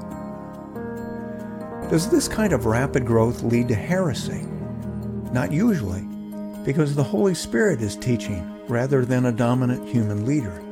Does 1.90 2.10
this 2.10 2.30
kind 2.30 2.54
of 2.54 2.66
rapid 2.66 3.06
growth 3.06 3.44
lead 3.44 3.68
to 3.68 3.76
heresy? 3.76 4.46
Not 5.34 5.52
usually, 5.52 6.08
because 6.64 6.96
the 6.96 7.04
Holy 7.04 7.34
Spirit 7.34 7.82
is 7.82 7.98
teaching 7.98 8.66
rather 8.70 9.04
than 9.04 9.26
a 9.26 9.34
dominant 9.34 9.90
human 9.90 10.26
leader. 10.26 10.64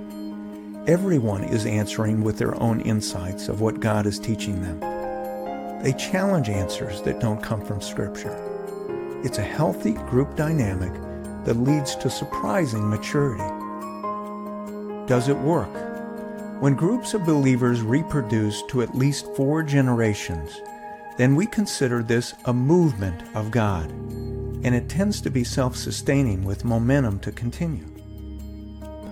Everyone 0.89 1.43
is 1.43 1.67
answering 1.67 2.23
with 2.23 2.39
their 2.39 2.59
own 2.59 2.81
insights 2.81 3.47
of 3.47 3.61
what 3.61 3.79
God 3.79 4.07
is 4.07 4.17
teaching 4.17 4.59
them. 4.63 4.79
They 5.83 5.93
challenge 5.93 6.49
answers 6.49 7.03
that 7.03 7.19
don't 7.19 7.43
come 7.43 7.63
from 7.63 7.79
Scripture. 7.79 8.35
It's 9.23 9.37
a 9.37 9.43
healthy 9.43 9.93
group 9.93 10.35
dynamic 10.35 10.91
that 11.45 11.57
leads 11.57 11.95
to 11.97 12.09
surprising 12.09 12.89
maturity. 12.89 13.43
Does 15.05 15.29
it 15.29 15.37
work? 15.37 15.69
When 16.59 16.73
groups 16.73 17.13
of 17.13 17.23
believers 17.23 17.83
reproduce 17.83 18.63
to 18.69 18.81
at 18.81 18.95
least 18.95 19.27
four 19.35 19.61
generations, 19.61 20.59
then 21.17 21.35
we 21.35 21.45
consider 21.45 22.01
this 22.01 22.33
a 22.45 22.53
movement 22.53 23.21
of 23.35 23.51
God, 23.51 23.91
and 23.91 24.73
it 24.73 24.89
tends 24.89 25.21
to 25.21 25.29
be 25.29 25.43
self 25.43 25.75
sustaining 25.75 26.43
with 26.43 26.65
momentum 26.65 27.19
to 27.19 27.31
continue. 27.31 27.98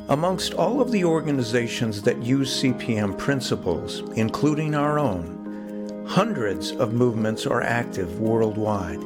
Amongst 0.10 0.54
all 0.54 0.80
of 0.80 0.94
the 0.94 1.04
organizations 1.04 2.02
that 2.04 2.24
use 2.24 2.64
CPM 2.64 3.18
principles, 3.18 4.04
including 4.16 4.74
our 4.74 4.98
own, 4.98 6.06
hundreds 6.08 6.72
of 6.72 6.94
movements 6.94 7.46
are 7.46 7.62
active 7.62 8.18
worldwide, 8.18 9.02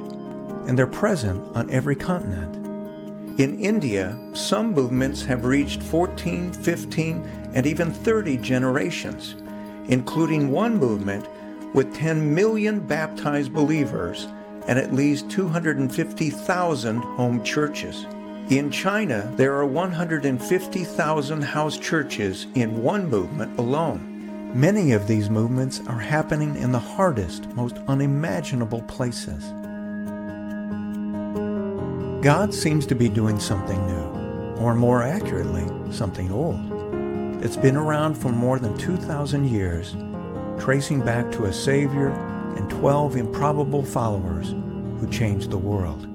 and 0.68 0.78
they're 0.78 0.86
present 0.86 1.44
on 1.56 1.72
every 1.72 1.96
continent. 1.96 2.56
In 3.40 3.60
India, 3.60 4.16
some 4.34 4.74
movements 4.74 5.24
have 5.24 5.46
reached 5.46 5.82
14, 5.82 6.54
15, 6.54 7.50
and 7.56 7.66
even 7.66 7.92
30 7.92 8.38
generations, 8.38 9.34
including 9.88 10.52
one 10.52 10.78
movement 10.78 11.28
with 11.74 11.96
10 11.96 12.36
million 12.36 12.80
baptized 12.80 13.52
believers 13.52 14.28
and 14.68 14.78
at 14.78 14.94
least 14.94 15.32
250,000 15.32 16.98
home 16.98 17.44
churches. 17.44 18.06
In 18.50 18.70
China, 18.70 19.32
there 19.38 19.56
are 19.56 19.66
150,000 19.66 21.42
house 21.42 21.78
churches 21.78 22.48
in 22.56 22.84
one 22.84 23.10
movement 23.10 23.58
alone. 23.58 24.52
Many 24.54 24.92
of 24.92 25.08
these 25.08 25.30
movements 25.30 25.80
are 25.88 26.00
happening 26.00 26.58
in 26.58 26.74
the 26.74 26.80
hardest, 26.80 27.48
most 27.56 27.78
unimaginable 27.88 28.82
places. 28.82 29.46
God 32.22 32.54
seems 32.54 32.86
to 32.88 32.96
be 32.96 33.08
doing 33.08 33.40
something 33.40 33.80
new, 33.88 34.60
or 34.62 34.76
more 34.76 35.02
accurately, 35.02 35.66
something 35.94 36.30
old. 36.30 36.60
It's 37.42 37.56
been 37.56 37.78
around 37.78 38.16
for 38.16 38.34
more 38.34 38.60
than 38.60 38.78
2,000 38.78 39.48
years, 39.48 39.96
tracing 40.62 41.00
back 41.00 41.32
to 41.32 41.46
a 41.46 41.54
Savior 41.54 42.10
and 42.58 42.70
12 42.70 43.16
improbable 43.16 43.84
followers 43.84 44.50
who 45.00 45.10
changed 45.10 45.50
the 45.50 45.58
world. 45.58 46.11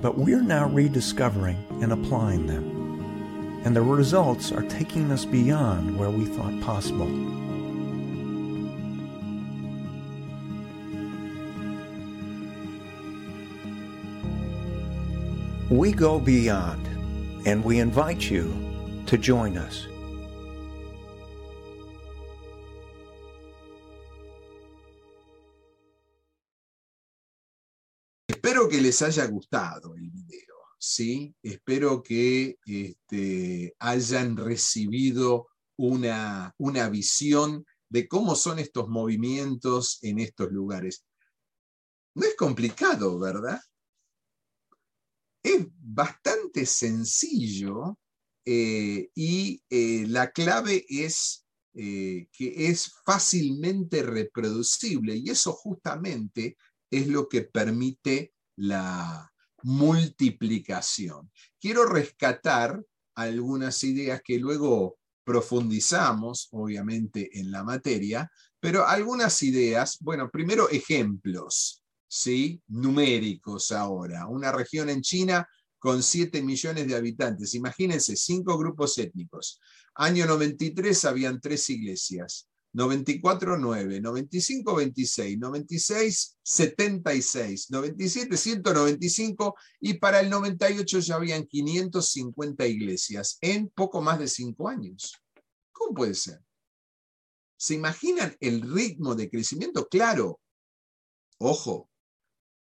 But 0.00 0.16
we're 0.16 0.42
now 0.42 0.68
rediscovering 0.68 1.64
and 1.82 1.92
applying 1.92 2.46
them 2.46 2.78
and 3.64 3.74
the 3.74 3.82
results 3.82 4.52
are 4.52 4.62
taking 4.62 5.10
us 5.10 5.24
beyond 5.24 5.98
where 5.98 6.10
we 6.10 6.24
thought 6.24 6.58
possible. 6.62 7.06
We 15.68 15.92
go 15.92 16.18
beyond, 16.18 16.86
and 17.46 17.62
we 17.62 17.80
invite 17.80 18.30
you 18.30 18.54
to 19.04 19.18
join 19.18 19.58
us. 19.58 19.86
Les 28.88 29.02
haya 29.02 29.26
gustado 29.26 29.94
el 29.96 30.08
video. 30.08 30.56
¿sí? 30.78 31.34
Espero 31.42 32.02
que 32.02 32.58
este, 32.64 33.76
hayan 33.78 34.34
recibido 34.34 35.48
una, 35.76 36.54
una 36.56 36.88
visión 36.88 37.66
de 37.90 38.08
cómo 38.08 38.34
son 38.34 38.58
estos 38.58 38.88
movimientos 38.88 39.98
en 40.00 40.20
estos 40.20 40.50
lugares. 40.52 41.04
No 42.14 42.24
es 42.24 42.34
complicado, 42.34 43.18
¿verdad? 43.18 43.60
Es 45.42 45.66
bastante 45.70 46.64
sencillo 46.64 47.98
eh, 48.46 49.10
y 49.14 49.62
eh, 49.68 50.06
la 50.08 50.30
clave 50.30 50.86
es 50.88 51.44
eh, 51.74 52.26
que 52.32 52.70
es 52.70 52.90
fácilmente 53.04 54.02
reproducible 54.02 55.14
y 55.14 55.28
eso 55.28 55.52
justamente 55.52 56.56
es 56.90 57.06
lo 57.06 57.28
que 57.28 57.42
permite 57.42 58.32
la, 58.58 59.30
multiplicación. 59.62 61.30
Quiero 61.60 61.84
rescatar 61.84 62.82
algunas 63.14 63.82
ideas 63.84 64.20
que 64.24 64.38
luego 64.38 64.98
profundizamos, 65.24 66.48
obviamente, 66.52 67.38
en 67.38 67.50
la 67.50 67.64
materia, 67.64 68.30
pero 68.60 68.86
algunas 68.86 69.42
ideas, 69.42 69.98
bueno, 70.00 70.30
primero 70.30 70.68
ejemplos, 70.70 71.82
¿sí? 72.06 72.62
Numéricos 72.68 73.72
ahora. 73.72 74.26
Una 74.26 74.52
región 74.52 74.88
en 74.88 75.02
China 75.02 75.46
con 75.78 76.02
7 76.02 76.42
millones 76.42 76.86
de 76.86 76.96
habitantes. 76.96 77.54
Imagínense, 77.54 78.16
cinco 78.16 78.56
grupos 78.56 78.96
étnicos. 78.98 79.60
Año 79.94 80.26
93 80.26 81.04
habían 81.04 81.40
tres 81.40 81.68
iglesias. 81.70 82.48
94, 82.72 83.56
9, 83.56 84.00
95, 84.00 84.74
26, 84.74 85.38
96, 85.38 86.38
76, 86.42 87.70
97, 87.70 88.36
195 88.36 89.54
y 89.80 89.94
para 89.94 90.20
el 90.20 90.28
98 90.28 90.98
ya 91.00 91.16
habían 91.16 91.46
550 91.46 92.66
iglesias 92.66 93.38
en 93.40 93.68
poco 93.70 94.02
más 94.02 94.18
de 94.18 94.28
cinco 94.28 94.68
años. 94.68 95.16
¿Cómo 95.72 95.94
puede 95.94 96.14
ser? 96.14 96.40
¿Se 97.56 97.74
imaginan 97.74 98.36
el 98.40 98.62
ritmo 98.62 99.14
de 99.14 99.30
crecimiento? 99.30 99.88
Claro, 99.88 100.40
ojo, 101.38 101.90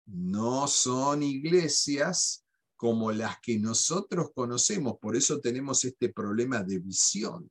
no 0.07 0.67
son 0.67 1.23
iglesias 1.23 2.45
como 2.77 3.13
las 3.13 3.39
que 3.41 3.59
nosotros 3.59 4.31
conocemos, 4.35 4.95
por 4.99 5.15
eso 5.15 5.39
tenemos 5.41 5.85
este 5.85 6.09
problema 6.09 6.63
de 6.63 6.79
visión 6.79 7.51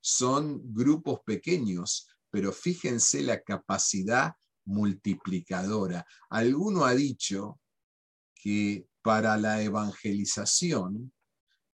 son 0.00 0.74
grupos 0.74 1.20
pequeños, 1.24 2.08
pero 2.30 2.52
fíjense 2.52 3.22
la 3.22 3.42
capacidad 3.42 4.34
multiplicadora. 4.64 6.06
Alguno 6.30 6.84
ha 6.84 6.94
dicho 6.94 7.60
que 8.34 8.86
para 9.02 9.36
la 9.36 9.62
evangelización 9.62 11.12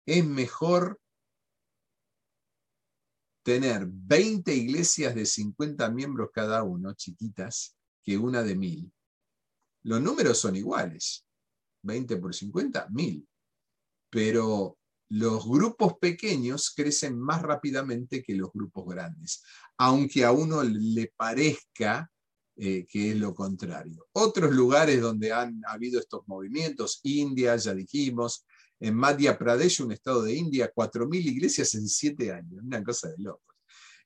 es 0.07 0.25
mejor 0.25 1.01
tener 3.43 3.87
20 3.87 4.55
iglesias 4.55 5.15
de 5.15 5.27
50 5.27 5.91
miembros 5.91 6.31
cada 6.33 6.63
uno, 6.63 6.95
chiquitas, 6.95 7.77
que 8.03 8.17
una 8.17 8.43
de 8.43 8.57
mil. 8.57 8.93
Los 9.83 10.01
números 10.01 10.39
son 10.39 10.57
iguales. 10.57 11.27
20 11.83 12.17
por 12.17 12.35
50, 12.35 12.89
mil. 12.91 13.29
Pero 14.11 14.79
los 15.09 15.47
grupos 15.47 15.95
pequeños 16.01 16.73
crecen 16.75 17.19
más 17.19 17.43
rápidamente 17.43 18.23
que 18.23 18.35
los 18.35 18.51
grupos 18.53 18.87
grandes, 18.87 19.43
aunque 19.79 20.25
a 20.25 20.33
uno 20.33 20.63
le 20.63 21.13
parezca 21.17 22.11
eh, 22.57 22.87
que 22.89 23.11
es 23.11 23.17
lo 23.17 23.35
contrario. 23.35 24.07
Otros 24.13 24.53
lugares 24.53 25.01
donde 25.01 25.33
han 25.33 25.61
habido 25.67 25.99
estos 25.99 26.23
movimientos, 26.27 27.01
India, 27.03 27.57
ya 27.57 27.75
dijimos, 27.75 28.47
en 28.79 28.95
Madhya 28.95 29.37
Pradesh, 29.37 29.81
un 29.83 29.93
estado 29.93 30.23
de 30.23 30.35
India, 30.35 30.73
4.000 30.73 31.17
iglesias 31.27 31.75
en 31.75 31.89
7 31.89 32.33
años, 32.33 32.63
una 32.63 32.83
cosa 32.85 33.09
de 33.09 33.19
locos. 33.19 33.57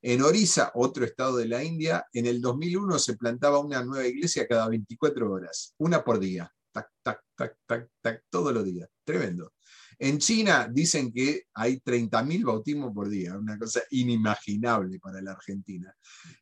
En 0.00 0.22
Orissa, 0.22 0.70
otro 0.74 1.04
estado 1.04 1.38
de 1.38 1.48
la 1.48 1.62
India, 1.62 2.06
en 2.12 2.26
el 2.26 2.40
2001 2.40 2.98
se 3.00 3.16
plantaba 3.16 3.58
una 3.58 3.84
nueva 3.84 4.06
iglesia 4.06 4.46
cada 4.46 4.68
24 4.68 5.30
horas, 5.30 5.74
una 5.78 6.04
por 6.04 6.20
día, 6.20 6.50
tac, 6.72 6.88
tac, 7.02 7.20
tac, 7.34 7.56
tac, 7.66 7.90
tac, 8.00 8.24
todos 8.30 8.54
los 8.54 8.64
días. 8.64 8.88
Tremendo. 9.04 9.52
En 10.00 10.18
China 10.18 10.68
dicen 10.72 11.12
que 11.12 11.44
hay 11.54 11.80
30.000 11.80 12.44
bautismos 12.44 12.92
por 12.94 13.08
día, 13.08 13.36
una 13.36 13.58
cosa 13.58 13.82
inimaginable 13.90 15.00
para 15.00 15.20
la 15.20 15.32
Argentina. 15.32 15.92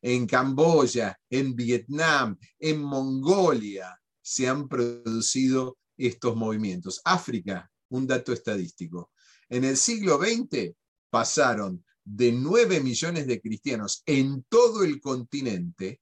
En 0.03 0.27
Camboya, 0.27 1.19
en 1.31 1.55
Vietnam, 1.57 2.37
en 2.59 2.83
Mongolia 2.83 3.99
se 4.21 4.47
han 4.47 4.69
producido 4.69 5.79
estos 5.97 6.37
movimientos. 6.37 7.01
África, 7.05 7.71
un 7.90 8.07
dato 8.07 8.33
estadístico. 8.33 9.12
En 9.49 9.64
el 9.64 9.77
siglo 9.77 10.19
XX 10.19 10.75
pasaron 11.09 11.83
de 12.05 12.33
9 12.33 12.81
millones 12.81 13.27
de 13.27 13.40
cristianos 13.40 14.03
en 14.05 14.45
todo 14.49 14.85
el 14.85 15.01
continente 15.01 16.01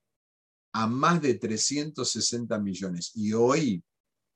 a 0.73 0.87
más 0.87 1.23
de 1.23 1.35
360 1.35 2.59
millones 2.59 3.13
y 3.15 3.33
hoy 3.33 3.83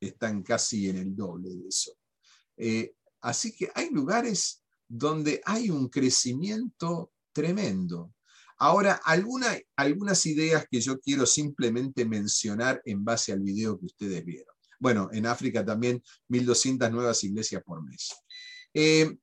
están 0.01 0.43
casi 0.43 0.89
en 0.89 0.99
el 0.99 1.17
doble 1.17 1.51
de 1.51 1.69
eso. 1.69 1.93
Eh, 2.57 2.95
Así 3.21 3.53
que 3.55 3.71
hay 3.75 3.91
lugares 3.91 4.63
donde 4.89 5.41
hay 5.45 5.71
un 5.71 5.89
crecimiento 5.89 7.13
tremendo. 7.33 8.15
Ahora, 8.59 9.01
algunas 9.05 10.27
ideas 10.27 10.67
que 10.69 10.81
yo 10.81 10.99
quiero 10.99 11.27
simplemente 11.27 12.05
mencionar 12.05 12.83
en 12.85 13.05
base 13.05 13.33
al 13.33 13.41
video 13.41 13.79
que 13.79 13.87
ustedes 13.87 14.25
vieron. 14.25 14.55
Bueno, 14.81 15.09
en 15.13 15.27
África 15.27 15.65
también 15.65 16.03
1.200 16.29 16.91
nuevas 16.91 17.23
iglesias 17.23 17.63
por 17.65 17.83
mes. 17.85 18.11
Eh, 18.75 19.17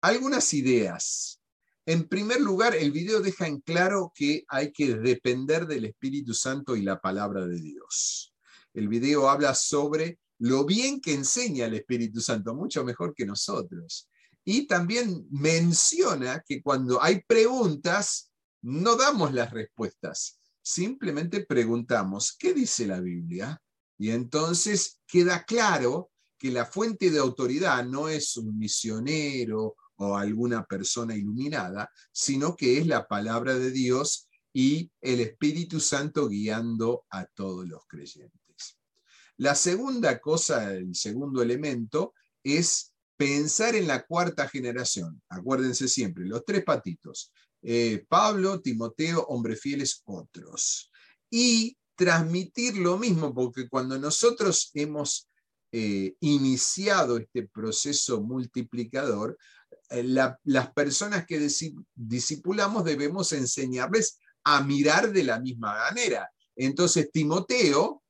algunas 0.00 0.52
ideas. 0.54 1.40
En 1.84 2.08
primer 2.08 2.40
lugar, 2.40 2.74
el 2.74 2.92
video 2.92 3.20
deja 3.20 3.46
en 3.46 3.60
claro 3.60 4.12
que 4.14 4.44
hay 4.48 4.72
que 4.72 4.96
depender 4.96 5.66
del 5.66 5.84
Espíritu 5.86 6.34
Santo 6.34 6.76
y 6.76 6.82
la 6.82 7.00
palabra 7.00 7.46
de 7.46 7.60
Dios. 7.60 8.34
El 8.74 8.88
video 8.88 9.28
habla 9.28 9.54
sobre 9.54 10.18
lo 10.38 10.64
bien 10.64 11.00
que 11.00 11.14
enseña 11.14 11.66
el 11.66 11.74
Espíritu 11.74 12.20
Santo, 12.20 12.54
mucho 12.54 12.84
mejor 12.84 13.14
que 13.14 13.26
nosotros. 13.26 14.08
Y 14.44 14.66
también 14.66 15.26
menciona 15.30 16.42
que 16.46 16.62
cuando 16.62 17.02
hay 17.02 17.22
preguntas, 17.26 18.30
no 18.62 18.96
damos 18.96 19.32
las 19.32 19.52
respuestas, 19.52 20.40
simplemente 20.62 21.44
preguntamos, 21.44 22.36
¿qué 22.36 22.52
dice 22.52 22.86
la 22.86 23.00
Biblia? 23.00 23.60
Y 23.98 24.10
entonces 24.10 25.00
queda 25.06 25.44
claro 25.44 26.10
que 26.38 26.50
la 26.50 26.66
fuente 26.66 27.10
de 27.10 27.18
autoridad 27.18 27.84
no 27.84 28.08
es 28.08 28.36
un 28.36 28.58
misionero 28.58 29.76
o 29.96 30.16
alguna 30.16 30.64
persona 30.64 31.14
iluminada, 31.14 31.90
sino 32.12 32.56
que 32.56 32.78
es 32.78 32.86
la 32.86 33.06
palabra 33.08 33.54
de 33.54 33.70
Dios 33.70 34.28
y 34.52 34.90
el 35.00 35.20
Espíritu 35.20 35.80
Santo 35.80 36.28
guiando 36.28 37.04
a 37.10 37.24
todos 37.26 37.66
los 37.66 37.86
creyentes. 37.86 38.45
La 39.38 39.54
segunda 39.54 40.18
cosa, 40.18 40.72
el 40.72 40.94
segundo 40.94 41.42
elemento, 41.42 42.14
es 42.42 42.92
pensar 43.16 43.74
en 43.74 43.86
la 43.86 44.04
cuarta 44.06 44.48
generación. 44.48 45.22
Acuérdense 45.28 45.88
siempre, 45.88 46.24
los 46.24 46.44
tres 46.44 46.64
patitos. 46.64 47.32
Eh, 47.62 48.04
Pablo, 48.08 48.60
Timoteo, 48.60 49.22
hombres 49.28 49.60
fieles, 49.60 50.02
otros. 50.04 50.90
Y 51.30 51.76
transmitir 51.96 52.76
lo 52.76 52.98
mismo, 52.98 53.34
porque 53.34 53.68
cuando 53.68 53.98
nosotros 53.98 54.70
hemos 54.74 55.28
eh, 55.72 56.14
iniciado 56.20 57.16
este 57.16 57.48
proceso 57.48 58.20
multiplicador, 58.22 59.36
eh, 59.90 60.02
las 60.02 60.72
personas 60.72 61.26
que 61.26 61.48
discipulamos 61.94 62.84
debemos 62.84 63.32
enseñarles 63.32 64.18
a 64.44 64.62
mirar 64.62 65.12
de 65.12 65.24
la 65.24 65.40
misma 65.40 65.74
manera. 65.74 66.30
Entonces, 66.54 67.10
Timoteo, 67.10 68.02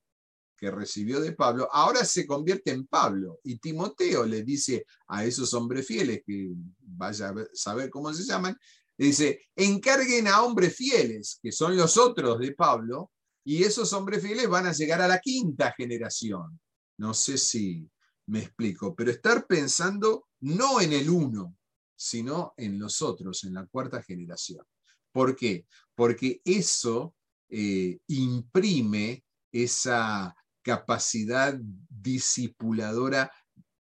que 0.56 0.70
recibió 0.70 1.20
de 1.20 1.32
Pablo, 1.32 1.68
ahora 1.72 2.04
se 2.04 2.26
convierte 2.26 2.70
en 2.70 2.86
Pablo. 2.86 3.40
Y 3.44 3.58
Timoteo 3.58 4.24
le 4.24 4.42
dice 4.42 4.86
a 5.08 5.24
esos 5.24 5.52
hombres 5.54 5.86
fieles, 5.86 6.22
que 6.26 6.50
vaya 6.80 7.28
a 7.28 7.34
saber 7.52 7.90
cómo 7.90 8.12
se 8.12 8.24
llaman, 8.24 8.56
dice, 8.96 9.40
encarguen 9.54 10.28
a 10.28 10.42
hombres 10.42 10.74
fieles, 10.74 11.38
que 11.42 11.52
son 11.52 11.76
los 11.76 11.96
otros 11.96 12.38
de 12.38 12.52
Pablo, 12.52 13.12
y 13.44 13.62
esos 13.62 13.92
hombres 13.92 14.22
fieles 14.22 14.48
van 14.48 14.66
a 14.66 14.72
llegar 14.72 15.00
a 15.00 15.08
la 15.08 15.20
quinta 15.20 15.72
generación. 15.76 16.58
No 16.98 17.14
sé 17.14 17.38
si 17.38 17.88
me 18.26 18.40
explico, 18.40 18.94
pero 18.94 19.10
estar 19.10 19.46
pensando 19.46 20.28
no 20.40 20.80
en 20.80 20.92
el 20.92 21.08
uno, 21.08 21.56
sino 21.94 22.54
en 22.56 22.78
los 22.78 23.02
otros, 23.02 23.44
en 23.44 23.54
la 23.54 23.66
cuarta 23.66 24.02
generación. 24.02 24.64
¿Por 25.12 25.36
qué? 25.36 25.66
Porque 25.94 26.40
eso 26.44 27.14
eh, 27.48 27.98
imprime 28.08 29.24
esa 29.52 30.34
capacidad 30.66 31.56
discipuladora 31.56 33.30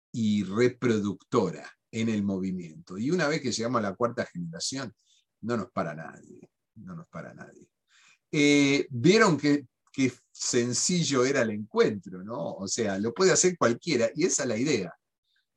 y 0.10 0.46
reproductora 0.46 1.70
en 1.92 2.08
el 2.08 2.24
movimiento. 2.24 2.98
Y 2.98 3.12
una 3.12 3.28
vez 3.28 3.42
que 3.42 3.52
llegamos 3.52 3.80
a 3.80 3.90
la 3.90 3.96
cuarta 3.96 4.26
generación, 4.26 4.96
no 5.42 5.58
nos 5.58 5.70
para 5.72 5.94
nadie, 5.94 6.50
no 6.76 6.96
nos 6.96 7.10
para 7.10 7.34
nadie. 7.34 7.68
Eh, 8.32 8.88
vieron 8.90 9.38
que, 9.38 9.68
sencillo 10.32 11.26
era 11.26 11.42
el 11.42 11.50
encuentro, 11.50 12.24
¿no? 12.24 12.54
O 12.54 12.68
sea, 12.70 12.98
lo 12.98 13.14
puede 13.14 13.34
hacer 13.34 13.58
cualquiera 13.58 14.10
y 14.16 14.24
esa 14.24 14.44
es 14.44 14.50
la 14.50 14.58
idea. 14.58 14.94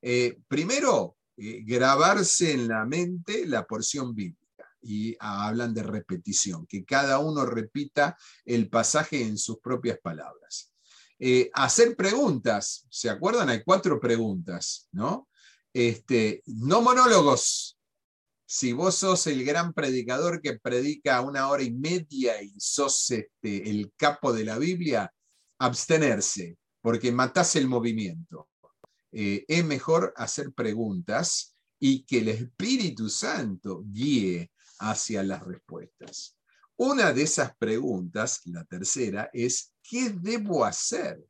Eh, 0.02 0.40
primero, 0.48 1.16
eh, 1.36 1.62
grabarse 1.64 2.52
en 2.52 2.66
la 2.66 2.84
mente 2.84 3.46
la 3.46 3.64
porción 3.64 4.16
bíblica 4.16 4.68
y 4.82 5.16
hablan 5.20 5.72
de 5.72 5.84
repetición, 5.84 6.66
que 6.66 6.84
cada 6.84 7.20
uno 7.20 7.46
repita 7.46 8.18
el 8.44 8.68
pasaje 8.68 9.22
en 9.22 9.38
sus 9.38 9.60
propias 9.60 9.98
palabras. 10.02 10.73
Hacer 11.54 11.96
preguntas, 11.96 12.86
¿se 12.90 13.08
acuerdan? 13.08 13.48
Hay 13.48 13.62
cuatro 13.64 13.98
preguntas, 13.98 14.88
¿no? 14.92 15.28
Este, 15.72 16.42
no 16.46 16.82
monólogos, 16.82 17.74
si 18.46 18.72
vos 18.72 18.94
sos 18.94 19.26
el 19.26 19.44
gran 19.44 19.72
predicador 19.72 20.40
que 20.40 20.58
predica 20.60 21.20
una 21.22 21.48
hora 21.48 21.64
y 21.64 21.72
media 21.72 22.40
y 22.40 22.54
sos 22.58 23.10
este, 23.10 23.68
el 23.68 23.92
capo 23.96 24.32
de 24.32 24.44
la 24.44 24.58
Biblia, 24.58 25.12
abstenerse, 25.58 26.56
porque 26.80 27.10
matás 27.10 27.56
el 27.56 27.66
movimiento. 27.66 28.48
Eh, 29.10 29.44
es 29.48 29.64
mejor 29.64 30.14
hacer 30.16 30.52
preguntas 30.52 31.56
y 31.80 32.04
que 32.04 32.18
el 32.18 32.28
Espíritu 32.28 33.08
Santo 33.10 33.82
guíe 33.84 34.52
hacia 34.78 35.24
las 35.24 35.42
respuestas. 35.42 36.38
Una 36.76 37.12
de 37.12 37.22
esas 37.22 37.56
preguntas, 37.56 38.40
la 38.44 38.64
tercera, 38.64 39.30
es 39.32 39.73
¿qué 39.88 40.10
debo 40.10 40.64
hacer? 40.64 41.22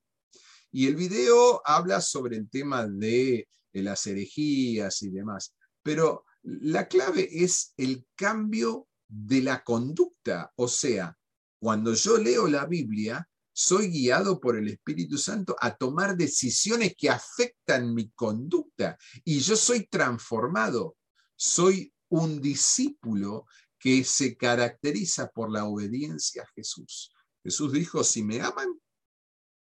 Y 0.71 0.87
el 0.87 0.97
video 0.97 1.61
habla 1.65 2.01
sobre 2.01 2.37
el 2.37 2.49
tema 2.49 2.87
de, 2.87 3.49
las 3.73 4.07
herejías 4.07 5.03
y 5.03 5.11
demás, 5.11 5.53
pero 5.83 6.25
la 6.43 6.87
clave 6.87 7.29
es 7.31 7.75
el 7.77 8.07
cambio 8.15 8.87
de 9.09 9.43
la 9.43 9.65
conducta. 9.65 10.53
O 10.57 10.69
sea, 10.69 11.17
cuando 11.59 11.93
yo 11.95 12.19
leo 12.19 12.47
la 12.47 12.67
Biblia, 12.67 13.29
soy 13.53 13.89
guiado 13.89 14.41
por 14.41 14.57
el 14.57 14.69
Espíritu 14.69 15.19
Santo 15.19 15.57
a 15.61 15.77
tomar 15.77 16.17
decisiones 16.17 16.95
que 16.97 17.11
afectan 17.11 17.95
mi 17.95 18.11
conducta 18.11 18.97
y 19.25 19.41
yo 19.41 19.57
soy 19.57 19.87
transformado. 19.87 20.97
Soy 21.37 21.93
un 22.09 22.41
discípulo 22.41 23.47
que 23.79 24.05
se 24.05 24.37
caracteriza 24.37 25.31
por 25.31 25.51
la 25.51 25.67
obediencia 25.67 26.43
a 26.43 26.51
Jesús. 26.55 27.14
Jesús 27.45 27.73
dijo, 27.73 28.03
si 28.03 28.25
me 28.25 28.41
aman, 28.41 28.81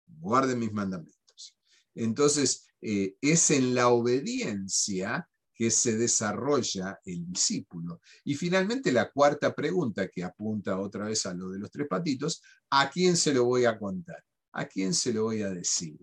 guarden 0.06 0.60
mis 0.60 0.72
mandamientos. 0.72 1.56
Entonces, 1.94 2.66
eh, 2.80 3.16
es 3.20 3.50
en 3.50 3.74
la 3.74 3.88
obediencia 3.88 5.28
que 5.54 5.70
se 5.70 5.96
desarrolla 5.96 6.98
el 7.04 7.26
discípulo. 7.26 8.00
Y 8.24 8.34
finalmente 8.34 8.90
la 8.90 9.10
cuarta 9.10 9.54
pregunta 9.54 10.08
que 10.08 10.24
apunta 10.24 10.78
otra 10.78 11.06
vez 11.06 11.26
a 11.26 11.34
lo 11.34 11.50
de 11.50 11.58
los 11.58 11.70
tres 11.70 11.88
patitos, 11.88 12.40
¿a 12.70 12.88
quién 12.88 13.16
se 13.16 13.34
lo 13.34 13.44
voy 13.44 13.64
a 13.64 13.78
contar? 13.78 14.24
¿A 14.52 14.66
quién 14.66 14.94
se 14.94 15.12
lo 15.12 15.24
voy 15.24 15.42
a 15.42 15.50
decir? 15.50 15.98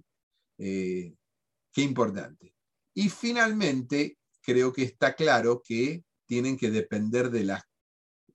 Eh, 0.57 1.15
qué 1.71 1.81
importante. 1.81 2.53
Y 2.93 3.09
finalmente, 3.09 4.17
creo 4.41 4.73
que 4.73 4.83
está 4.83 5.15
claro 5.15 5.61
que 5.65 6.03
tienen 6.25 6.57
que 6.57 6.69
depender 6.69 7.31
de 7.31 7.45
las 7.45 7.63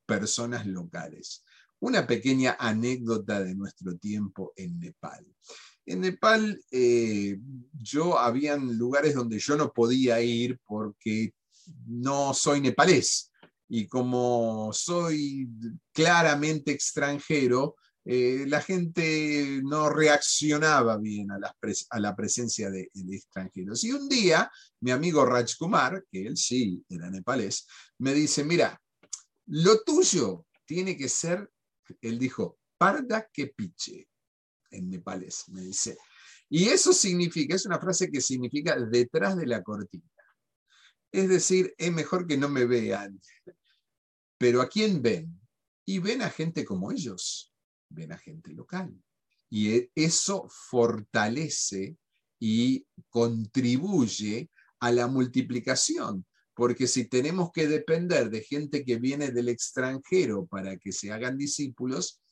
personas 0.06 0.66
locales. 0.66 1.44
Una 1.84 2.06
pequeña 2.06 2.56
anécdota 2.58 3.42
de 3.42 3.54
nuestro 3.54 3.98
tiempo 3.98 4.54
en 4.56 4.78
Nepal. 4.78 5.22
En 5.84 6.00
Nepal, 6.00 6.58
eh, 6.70 7.38
yo 7.74 8.18
habían 8.18 8.78
lugares 8.78 9.14
donde 9.14 9.38
yo 9.38 9.54
no 9.54 9.70
podía 9.70 10.18
ir 10.22 10.58
porque 10.64 11.34
no 11.84 12.32
soy 12.32 12.62
nepalés. 12.62 13.30
Y 13.68 13.86
como 13.86 14.70
soy 14.72 15.46
claramente 15.92 16.72
extranjero, 16.72 17.76
eh, 18.06 18.46
la 18.48 18.62
gente 18.62 19.60
no 19.62 19.90
reaccionaba 19.90 20.96
bien 20.96 21.32
a 21.32 21.38
la, 21.38 22.16
presencia 22.16 22.70
de, 22.70 22.88
de, 22.94 23.14
extranjeros. 23.14 23.84
Y 23.84 23.92
un 23.92 24.08
día, 24.08 24.50
mi 24.80 24.90
amigo 24.90 25.26
Raj 25.26 25.54
Kumar, 25.58 26.02
que 26.10 26.28
él 26.28 26.38
sí 26.38 26.82
era 26.88 27.10
nepalés, 27.10 27.66
me 27.98 28.14
dice, 28.14 28.42
mira, 28.42 28.80
lo 29.48 29.82
tuyo 29.82 30.46
tiene 30.64 30.96
que 30.96 31.10
ser, 31.10 31.50
él 32.00 32.18
dijo, 32.18 32.58
parda 32.78 33.28
que 33.32 33.48
piche 33.48 34.08
en 34.70 34.90
nepalés, 34.90 35.48
me 35.48 35.62
dice. 35.62 35.96
Y 36.48 36.68
eso 36.68 36.92
significa, 36.92 37.54
es 37.54 37.66
una 37.66 37.78
frase 37.78 38.10
que 38.10 38.20
significa 38.20 38.76
detrás 38.76 39.36
de 39.36 39.46
la 39.46 39.62
cortina. 39.62 40.08
Es 41.12 41.28
decir, 41.28 41.74
es 41.78 41.92
mejor 41.92 42.26
que 42.26 42.36
no 42.36 42.48
me 42.48 42.64
vean. 42.64 43.20
Pero 44.38 44.60
¿a 44.60 44.68
quién 44.68 45.00
ven? 45.00 45.40
Y 45.86 45.98
ven 45.98 46.22
a 46.22 46.30
gente 46.30 46.64
como 46.64 46.90
ellos, 46.90 47.52
ven 47.88 48.12
a 48.12 48.18
gente 48.18 48.52
local. 48.52 48.92
Y 49.48 49.74
e, 49.74 49.90
eso 49.94 50.48
fortalece 50.48 51.96
y 52.40 52.86
contribuye 53.08 54.50
a 54.80 54.90
la 54.90 55.06
multiplicación, 55.06 56.26
porque 56.54 56.86
si 56.86 57.08
tenemos 57.08 57.50
que 57.52 57.66
depender 57.66 58.30
de 58.30 58.42
gente 58.42 58.84
que 58.84 58.96
viene 58.96 59.30
del 59.30 59.48
extranjero 59.48 60.46
para 60.46 60.76
que 60.76 60.92
se 60.92 61.12
hagan 61.12 61.36
discípulos, 61.36 62.22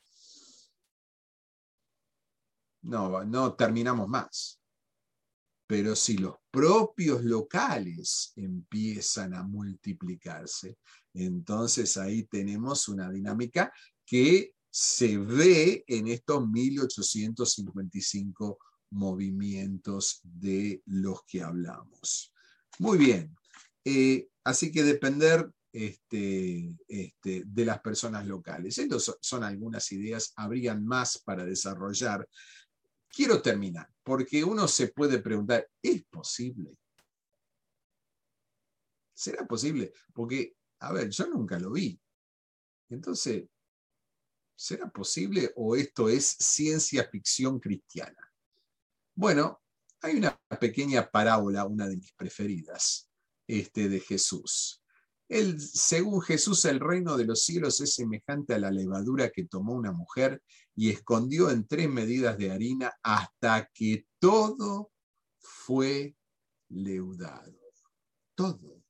no, 2.83 3.25
no 3.25 3.55
terminamos 3.55 4.09
más. 4.09 4.61
Pero 5.67 5.97
si 5.97 6.19
los 6.19 6.37
propios 6.51 7.25
locales 7.25 8.33
empiezan 8.37 9.35
a 9.35 9.43
multiplicarse, 9.43 10.79
entonces 11.15 11.97
ahí 11.97 12.25
tenemos 12.25 12.89
una 12.89 13.11
dinámica 13.11 13.73
que 14.05 14.55
se 14.71 15.17
ve 15.19 15.85
en 15.87 16.09
estos 16.09 16.49
1855 16.49 18.59
movimientos 18.91 20.21
de 20.23 20.83
los 20.87 21.23
que 21.25 21.43
hablamos. 21.43 22.33
Muy 22.79 22.99
bien, 22.99 23.35
eh, 23.85 24.29
así 24.45 24.71
que 24.71 24.83
depender 24.83 25.51
este, 25.73 26.77
este, 26.87 27.45
de 27.47 27.65
las 27.65 27.81
personas 27.81 28.27
locales. 28.27 28.77
Estas 28.77 29.17
son 29.21 29.43
algunas 29.43 29.91
ideas, 29.93 30.33
habrían 30.37 30.85
más 30.85 31.19
para 31.19 31.45
desarrollar. 31.45 32.29
Quiero 33.09 33.41
terminar, 33.43 33.89
porque 34.03 34.45
uno 34.45 34.69
se 34.69 34.89
puede 34.89 35.19
preguntar, 35.19 35.69
¿es 35.83 36.05
posible? 36.05 36.77
¿Será 39.15 39.47
posible? 39.47 39.93
Porque, 40.13 40.55
a 40.81 40.93
ver, 40.93 41.11
yo 41.11 41.27
nunca 41.27 41.59
lo 41.59 41.73
vi. 41.73 41.99
Entonces, 42.91 43.45
¿será 44.55 44.91
posible 44.91 45.53
o 45.57 45.77
esto 45.77 46.09
es 46.09 46.27
ciencia 46.27 47.09
ficción 47.09 47.61
cristiana? 47.61 48.33
Bueno, 49.15 49.63
hay 50.01 50.17
una 50.17 50.39
pequeña 50.61 51.09
parábola, 51.11 51.65
una 51.67 51.87
de 51.87 51.97
mis 51.97 52.13
preferidas, 52.13 53.12
este, 53.47 53.89
de 53.89 54.01
Jesús 54.01 54.83
según 55.59 56.21
Jesús, 56.21 56.65
el 56.67 56.79
reino 56.79 57.17
de 57.17 57.25
los 57.25 57.45
cielos 57.45 57.81
es 57.81 57.95
semejante 57.95 58.55
a 58.55 58.59
la 58.59 58.71
levadura 58.71 59.31
que 59.31 59.45
tomó 59.45 59.73
una 59.73 59.93
mujer 59.93 60.43
y 60.75 60.91
escondió 60.91 61.51
en 61.51 61.67
tres 61.67 61.89
medidas 61.89 62.37
de 62.37 62.51
harina 62.51 62.93
hasta 63.03 63.69
que 63.73 64.07
todo 64.19 64.93
fue 65.39 66.15
leudado. 66.69 67.59
Todo. 68.35 68.83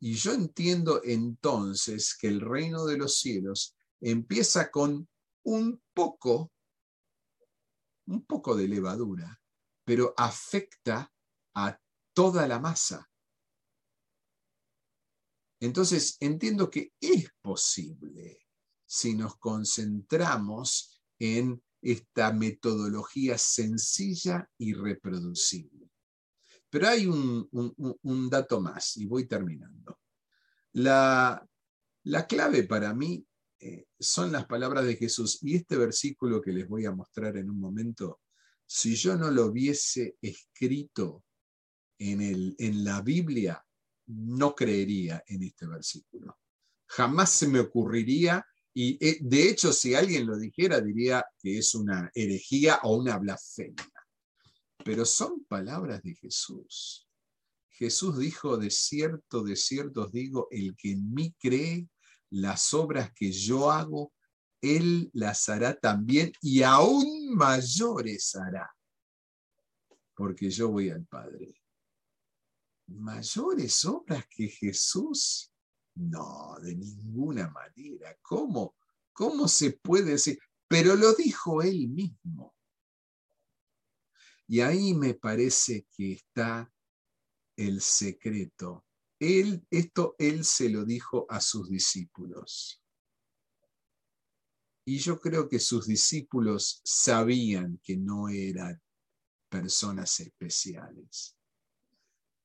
Y 0.00 0.14
yo 0.14 0.32
entiendo 0.32 1.02
entonces 1.04 2.16
que 2.18 2.28
el 2.28 2.40
reino 2.40 2.86
de 2.86 2.96
los 2.96 3.18
cielos 3.18 3.76
empieza 4.00 4.70
con 4.70 5.06
un 5.42 5.82
poco, 5.92 6.50
un 8.06 8.24
poco 8.24 8.56
de 8.56 8.68
levadura, 8.68 9.38
pero 9.84 10.14
afecta 10.16 11.12
a 11.54 11.78
toda 12.14 12.48
la 12.48 12.58
masa. 12.58 13.09
Entonces, 15.60 16.16
entiendo 16.20 16.70
que 16.70 16.92
es 17.00 17.28
posible 17.42 18.46
si 18.86 19.14
nos 19.14 19.36
concentramos 19.36 21.02
en 21.18 21.62
esta 21.82 22.32
metodología 22.32 23.38
sencilla 23.38 24.48
y 24.58 24.74
reproducible. 24.74 25.90
Pero 26.68 26.88
hay 26.88 27.06
un, 27.06 28.30
dato 28.30 28.60
más 28.60 28.96
y 28.96 29.06
voy 29.06 29.26
terminando. 29.26 29.98
La, 30.72 31.46
clave 32.28 32.62
para 32.64 32.94
mí 32.94 33.26
eh, 33.58 33.86
son 33.98 34.32
las 34.32 34.46
palabras 34.46 34.86
de 34.86 34.96
Jesús 34.96 35.38
y 35.42 35.56
este 35.56 35.76
versículo 35.76 36.40
que 36.40 36.52
les 36.52 36.68
voy 36.68 36.86
a 36.86 36.92
mostrar 36.92 37.36
en 37.36 37.50
un 37.50 37.60
momento, 37.60 38.20
si 38.64 38.94
yo 38.94 39.16
no 39.16 39.30
lo 39.30 39.46
hubiese 39.46 40.16
escrito 40.22 41.24
en, 41.98 42.84
la 42.84 43.02
Biblia, 43.02 43.62
no 44.10 44.54
creería 44.54 45.22
en 45.26 45.42
este 45.42 45.66
versículo. 45.66 46.38
Jamás 46.86 47.30
se 47.30 47.46
me 47.46 47.60
ocurriría, 47.60 48.44
y 48.74 48.98
eh, 49.04 49.18
de 49.20 49.48
hecho 49.48 49.72
si 49.72 49.94
alguien 49.94 50.26
lo 50.26 50.36
dijera 50.36 50.80
diría 50.80 51.24
que 51.38 51.58
es 51.58 51.74
una 51.74 52.10
herejía 52.14 52.80
o 52.82 52.96
una 52.96 53.18
blasfemia. 53.18 53.92
Pero 54.84 55.04
son 55.04 55.44
palabras 55.44 56.02
de 56.02 56.14
Jesús. 56.14 57.06
Jesús 57.68 58.18
dijo, 58.18 58.56
de 58.56 58.70
cierto, 58.70 59.42
de 59.42 59.56
cierto 59.56 60.02
os 60.02 60.12
digo, 60.12 60.48
el 60.50 60.76
que 60.76 60.92
en 60.92 61.12
mí 61.12 61.34
cree, 61.38 61.88
las 62.30 62.74
obras 62.74 63.12
que 63.14 63.32
yo 63.32 63.70
hago, 63.70 64.12
él 64.60 65.10
las 65.14 65.48
hará 65.48 65.74
también 65.74 66.32
y 66.42 66.62
aún 66.62 67.34
mayores 67.34 68.34
hará, 68.36 68.70
porque 70.14 70.50
yo 70.50 70.68
voy 70.68 70.90
al 70.90 71.06
Padre 71.06 71.59
mayores 72.90 73.84
obras 73.84 74.26
que 74.28 74.48
Jesús? 74.48 75.52
No, 75.94 76.56
de 76.60 76.74
ninguna 76.74 77.48
manera. 77.50 78.16
¿Cómo? 78.22 78.76
¿Cómo 79.12 79.48
se 79.48 79.72
puede 79.72 80.12
decir? 80.12 80.38
Pero 80.68 80.94
lo 80.94 81.14
dijo 81.14 81.62
él 81.62 81.88
mismo. 81.88 82.54
Y 84.46 84.60
ahí 84.60 84.94
me 84.94 85.14
parece 85.14 85.86
que 85.96 86.12
está 86.12 86.72
el 87.56 87.80
secreto. 87.80 88.84
Él, 89.18 89.64
esto 89.70 90.16
él 90.18 90.44
se 90.44 90.68
lo 90.70 90.84
dijo 90.84 91.26
a 91.28 91.40
sus 91.40 91.68
discípulos. 91.68 92.82
Y 94.84 94.98
yo 94.98 95.20
creo 95.20 95.48
que 95.48 95.60
sus 95.60 95.86
discípulos 95.86 96.80
sabían 96.84 97.78
que 97.82 97.96
no 97.96 98.28
eran 98.28 98.80
personas 99.48 100.18
especiales 100.20 101.36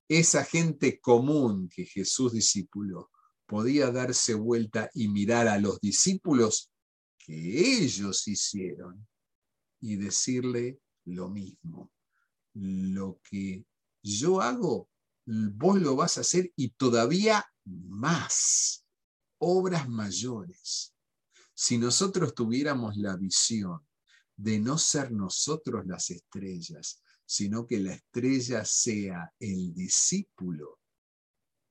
esa 0.08 0.44
gente 0.44 1.00
común 1.00 1.70
que 1.70 1.86
Jesús 1.86 2.34
discípulo 2.34 3.12
podía 3.46 3.92
darse 3.92 4.34
vuelta 4.34 4.90
y 4.94 5.08
mirar 5.08 5.48
a 5.48 5.60
los 5.60 5.80
discípulos 5.80 6.72
que 7.18 7.82
ellos 7.84 8.28
hicieron 8.28 9.08
y 9.80 9.96
decirle 9.96 10.80
lo 11.06 11.30
mismo. 11.30 11.92
Lo 12.54 13.20
que 13.24 13.66
yo 14.02 14.42
hago, 14.42 14.90
vos 15.26 15.82
lo 15.82 15.96
vas 15.96 16.18
a 16.18 16.22
hacer 16.22 16.52
y 16.56 16.70
todavía 16.70 17.46
más, 17.66 18.86
obras 19.40 19.90
mayores. 19.90 20.94
Si 21.54 21.78
nosotros 21.78 22.34
tuviéramos 22.36 22.96
la 22.98 23.16
visión 23.16 23.80
de 24.36 24.60
no 24.60 24.78
ser 24.78 25.12
nosotros 25.12 25.86
las 25.86 26.10
estrellas, 26.10 27.02
sino 27.26 27.66
que 27.66 27.80
la 27.80 27.94
estrella 27.94 28.64
sea 28.64 29.34
el 29.40 29.74
discípulo 29.74 30.80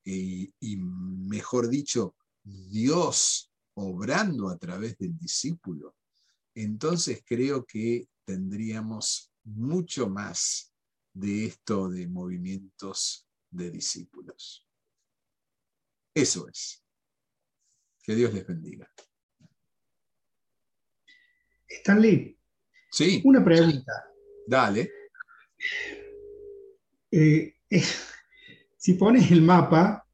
y, 0.04 0.52
mejor 0.76 1.68
dicho, 1.68 2.16
Dios 2.42 3.50
obrando 3.74 4.48
a 4.48 4.58
través 4.58 4.98
del 4.98 5.16
discípulo, 5.16 5.96
entonces 6.54 7.22
creo 7.24 7.64
que 7.64 8.08
tendríamos 8.24 9.32
mucho 9.44 10.08
más 10.08 10.72
de 11.12 11.46
esto 11.46 11.88
de 11.88 12.06
movimientos 12.06 13.26
de 13.50 13.70
discípulos. 13.70 14.68
Eso 16.12 16.48
es. 16.48 16.84
Que 18.02 18.14
Dios 18.14 18.32
les 18.34 18.46
bendiga. 18.46 18.92
Stanley. 21.66 22.38
Sí. 22.90 23.22
Una 23.24 23.42
pregunta. 23.42 23.92
Dale. 24.46 25.03
Eh, 27.10 27.54
si 28.76 28.94
pones 28.94 29.30
el 29.30 29.42
mapa, 29.42 30.06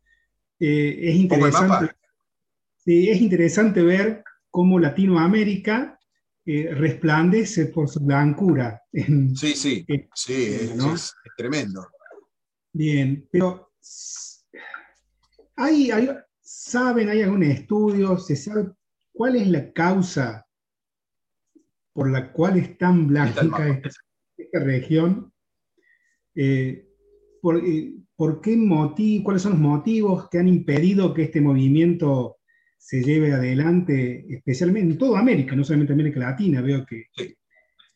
eh, 0.59 0.99
es 1.03 1.17
interesante. 1.17 1.95
es 2.85 3.21
interesante 3.21 3.83
ver 3.83 4.23
cómo 4.51 4.79
Latinoamérica 4.79 5.99
eh, 6.45 6.75
resplandece 6.75 7.67
por 7.67 7.89
su 7.89 8.01
blancura. 8.01 8.83
sí, 8.93 9.55
sí, 9.55 9.87
sí, 10.15 10.35
es, 10.35 11.15
tremendo. 11.37 11.87
Bien, 12.73 13.27
pero 13.31 13.73
hay, 15.57 15.91
¿saben, 16.41 17.09
hay 17.09 17.23
algún 17.23 17.43
estudio, 17.43 18.19
se 18.19 18.37
sabe 18.37 18.71
cuál 19.13 19.37
es 19.37 19.49
la 19.49 19.73
causa 19.73 20.47
por 21.93 22.11
la 22.11 22.33
cual 22.33 22.59
es 22.59 22.79
tan 22.79 23.07
blanca 23.07 23.83
esta 24.37 24.61
región? 24.61 25.30
Eh, 26.35 26.87
eh, 27.65 27.95
por, 28.17 28.41
qué 28.41 28.57
motivo, 28.57 29.25
cuáles 29.25 29.43
son 29.43 29.53
los 29.53 29.61
motivos 29.61 30.29
que 30.29 30.39
han 30.39 30.49
impedido 30.49 31.15
que 31.15 31.25
este 31.25 31.41
movimiento 31.41 32.37
se 32.79 33.03
lleve 33.03 33.33
adelante, 33.33 34.27
especialmente 34.29 34.93
en 34.93 34.99
toda 34.99 35.21
América, 35.21 35.55
no 35.55 35.65
solamente 35.65 35.93
América 35.93 36.21
Latina, 36.21 36.61
veo 36.61 36.85
que... 36.85 37.07
Sí, 37.17 37.37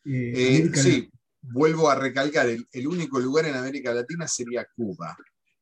eh, 0.05 1.09
vuelvo 1.41 1.89
a 1.89 1.95
recalcar, 1.95 2.47
el, 2.47 2.87
único 2.87 3.19
lugar 3.19 3.45
en 3.45 3.55
América 3.55 3.93
Latina 3.93 4.27
sería 4.27 4.65
Cuba. 4.75 5.15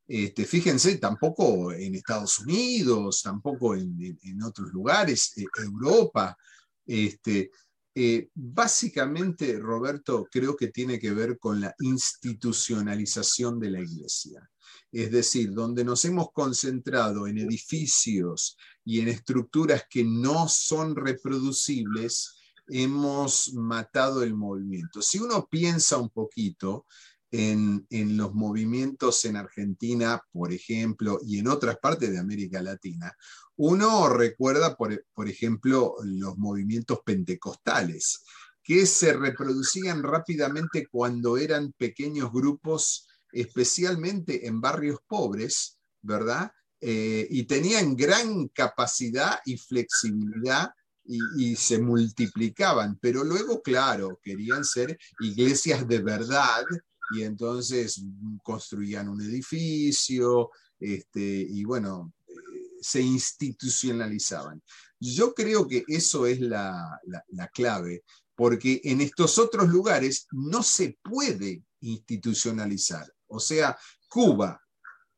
Este, 0.06 0.46
fíjense, 0.46 0.98
tampoco 0.98 1.72
en 1.72 1.96
Estados 1.96 2.40
Unidos, 2.40 3.22
tampoco 3.24 3.76
en, 3.76 4.42
otros 4.44 4.72
lugares, 4.72 5.34
Europa. 5.64 6.38
Este, 6.86 7.52
eh, 7.96 8.30
básicamente, 8.34 9.60
Roberto, 9.60 10.28
creo 10.32 10.56
que 10.56 10.70
tiene 10.70 11.00
que 11.00 11.12
ver 11.12 11.38
con 11.38 11.62
la 11.62 11.76
institucionalización 11.80 13.60
de 13.60 13.70
la 13.70 13.82
iglesia. 13.82 14.50
Es 14.92 15.12
decir, 15.12 15.54
donde 15.54 15.84
nos 15.84 16.04
hemos 16.06 16.32
concentrado 16.32 17.28
en 17.28 17.38
edificios 17.38 18.58
y 18.84 19.00
en 19.00 19.08
estructuras 19.10 19.86
que 19.90 20.04
no 20.04 20.48
son 20.48 20.96
reproducibles, 20.96 22.36
hemos 22.68 23.54
matado 23.54 24.24
el 24.24 24.36
movimiento. 24.36 25.02
Si 25.02 25.20
uno 25.20 25.48
piensa 25.50 25.98
un 25.98 26.10
poquito, 26.10 26.86
en, 27.34 28.16
los 28.16 28.36
movimientos 28.36 29.26
en 29.26 29.38
Argentina, 29.38 30.22
por 30.32 30.54
ejemplo, 30.54 31.20
y 31.26 31.40
en 31.40 31.48
otras 31.48 31.78
partes 31.80 32.12
de 32.12 32.20
América 32.20 32.62
Latina. 32.62 33.12
Uno 33.56 34.08
recuerda, 34.08 34.76
por, 34.76 35.28
ejemplo, 35.28 35.96
los 36.04 36.38
movimientos 36.38 37.00
pentecostales, 37.04 38.24
que 38.64 38.86
se 38.86 39.14
reproducían 39.14 40.04
rápidamente 40.04 40.86
cuando 40.86 41.38
eran 41.38 41.74
pequeños 41.74 42.32
grupos, 42.32 43.08
especialmente 43.32 44.48
en 44.48 44.62
barrios 44.62 45.00
pobres, 45.08 45.80
¿verdad? 46.04 46.52
Eh, 46.80 47.28
y 47.32 47.44
tenían 47.44 47.96
gran 47.96 48.48
capacidad 48.50 49.40
y 49.44 49.58
flexibilidad 49.58 50.70
y, 51.06 51.56
se 51.56 51.80
multiplicaban, 51.80 52.98
pero 53.02 53.24
luego, 53.24 53.62
claro, 53.62 54.20
querían 54.24 54.64
ser 54.64 54.98
iglesias 55.20 55.86
de 55.86 56.00
verdad 56.00 56.64
y 57.12 57.24
entonces 57.24 58.04
construían 58.44 59.10
un 59.10 59.22
edificio 59.22 60.52
este, 60.80 61.22
y 61.22 61.64
bueno, 61.64 62.14
eh, 62.28 62.34
se 62.82 63.02
institucionalizaban. 63.02 64.62
Yo 65.00 65.34
creo 65.34 65.68
que 65.68 65.84
eso 65.88 66.26
es 66.26 66.40
la, 66.40 67.00
la 67.30 67.48
clave, 67.50 68.04
porque 68.36 68.82
en 68.84 69.02
estos 69.02 69.38
otros 69.38 69.70
lugares 69.70 70.28
no 70.32 70.64
se 70.64 70.98
puede 71.02 71.64
institucionalizar. 71.82 73.12
O 73.28 73.40
sea, 73.40 73.78
Cuba, 74.08 74.62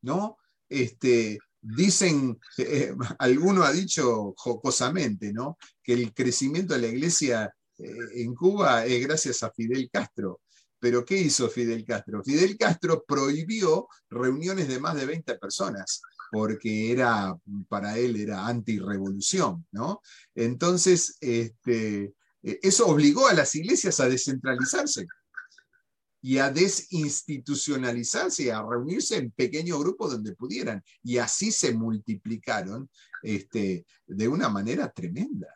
¿no? 0.01 0.37
Este, 0.67 1.37
Dicen, 1.65 2.39
eh, 2.59 2.93
alguno 3.17 3.63
ha 3.63 3.71
dicho 3.71 4.33
jocosamente, 4.37 5.33
¿no? 5.33 5.57
Que 5.81 5.93
el 5.93 6.13
crecimiento 6.13 6.75
de 6.75 6.81
la 6.81 6.87
iglesia 6.87 7.53
eh, 7.79 7.93
en 8.15 8.35
Cuba 8.35 8.85
es 8.85 9.05
gracias 9.05 9.41
a 9.41 9.51
Fidel 9.51 9.89
Castro. 9.91 10.41
Pero 10.85 11.03
¿qué 11.03 11.17
hizo 11.17 11.49
Fidel 11.49 11.83
Castro? 11.83 12.23
Fidel 12.23 12.59
Castro 12.59 13.03
prohibió 13.07 13.87
reuniones 14.07 14.67
de 14.67 14.79
más 14.79 14.95
de 14.95 15.07
20 15.07 15.39
personas 15.39 15.99
porque 16.31 16.91
era, 16.91 17.35
para 17.67 17.97
él 17.97 18.17
era 18.17 18.45
antirrevolución, 18.45 19.65
¿no? 19.71 20.03
Entonces, 20.35 21.17
este, 21.21 22.13
eh, 22.43 22.59
eso 22.61 22.85
obligó 22.85 23.27
a 23.27 23.33
las 23.33 23.55
iglesias 23.55 23.99
a 23.99 24.07
descentralizarse 24.07 25.07
y 26.21 26.37
a 26.37 26.51
desinstitucionalizarse, 26.51 28.51
a 28.51 28.61
reunirse 28.61 29.17
en 29.17 29.31
pequeños 29.31 29.79
grupos 29.79 30.11
donde 30.11 30.35
pudieran. 30.35 30.83
Y 31.01 31.17
así 31.17 31.51
se 31.51 31.73
multiplicaron 31.73 32.91
este, 33.23 33.87
de 34.05 34.27
una 34.27 34.49
manera 34.49 34.91
tremenda. 34.91 35.47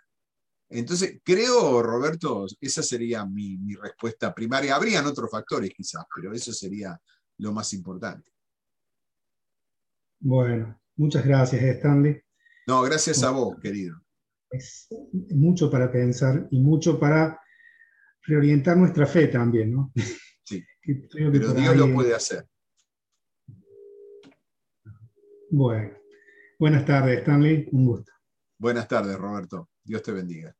Entonces, 0.70 1.20
creo, 1.24 1.82
Roberto, 1.82 2.46
esa 2.62 2.84
sería 2.84 3.26
mi, 3.26 3.58
mi 3.58 3.76
respuesta 3.76 4.34
primaria. 4.34 4.76
Habrían 4.76 5.06
otros 5.08 5.30
factores 5.32 5.72
quizás, 5.76 6.06
pero 6.16 6.32
eso 6.32 6.54
sería 6.54 7.00
lo 7.40 7.52
más 7.52 7.74
importante. 7.74 8.32
Bueno, 10.20 10.80
muchas 10.98 11.26
gracias, 11.26 11.62
Stanley. 11.64 12.22
No, 12.68 12.84
gracias 12.84 13.24
a 13.24 13.32
vos, 13.32 13.58
querido. 13.60 14.00
Es 14.52 14.88
mucho 15.30 15.72
para 15.72 15.92
pensar 15.92 16.48
y 16.52 16.60
mucho 16.60 17.00
para 17.00 17.40
reorientar 18.24 18.78
nuestra 18.78 19.08
fe 19.08 19.28
también, 19.28 19.74
¿no? 19.74 19.92
Pero 21.32 21.54
Dios 21.54 21.76
lo 21.78 21.94
puede 21.94 22.14
hacer. 22.14 22.48
Bueno, 25.52 25.98
buenas 26.60 26.86
tardes, 26.86 27.20
Stanley. 27.20 27.70
Un 27.72 27.86
gusto. 27.86 28.12
Buenas 28.58 28.88
tardes, 28.88 29.18
Roberto. 29.18 29.70
Dios 29.84 30.04
te 30.04 30.12
bendiga. 30.12 30.56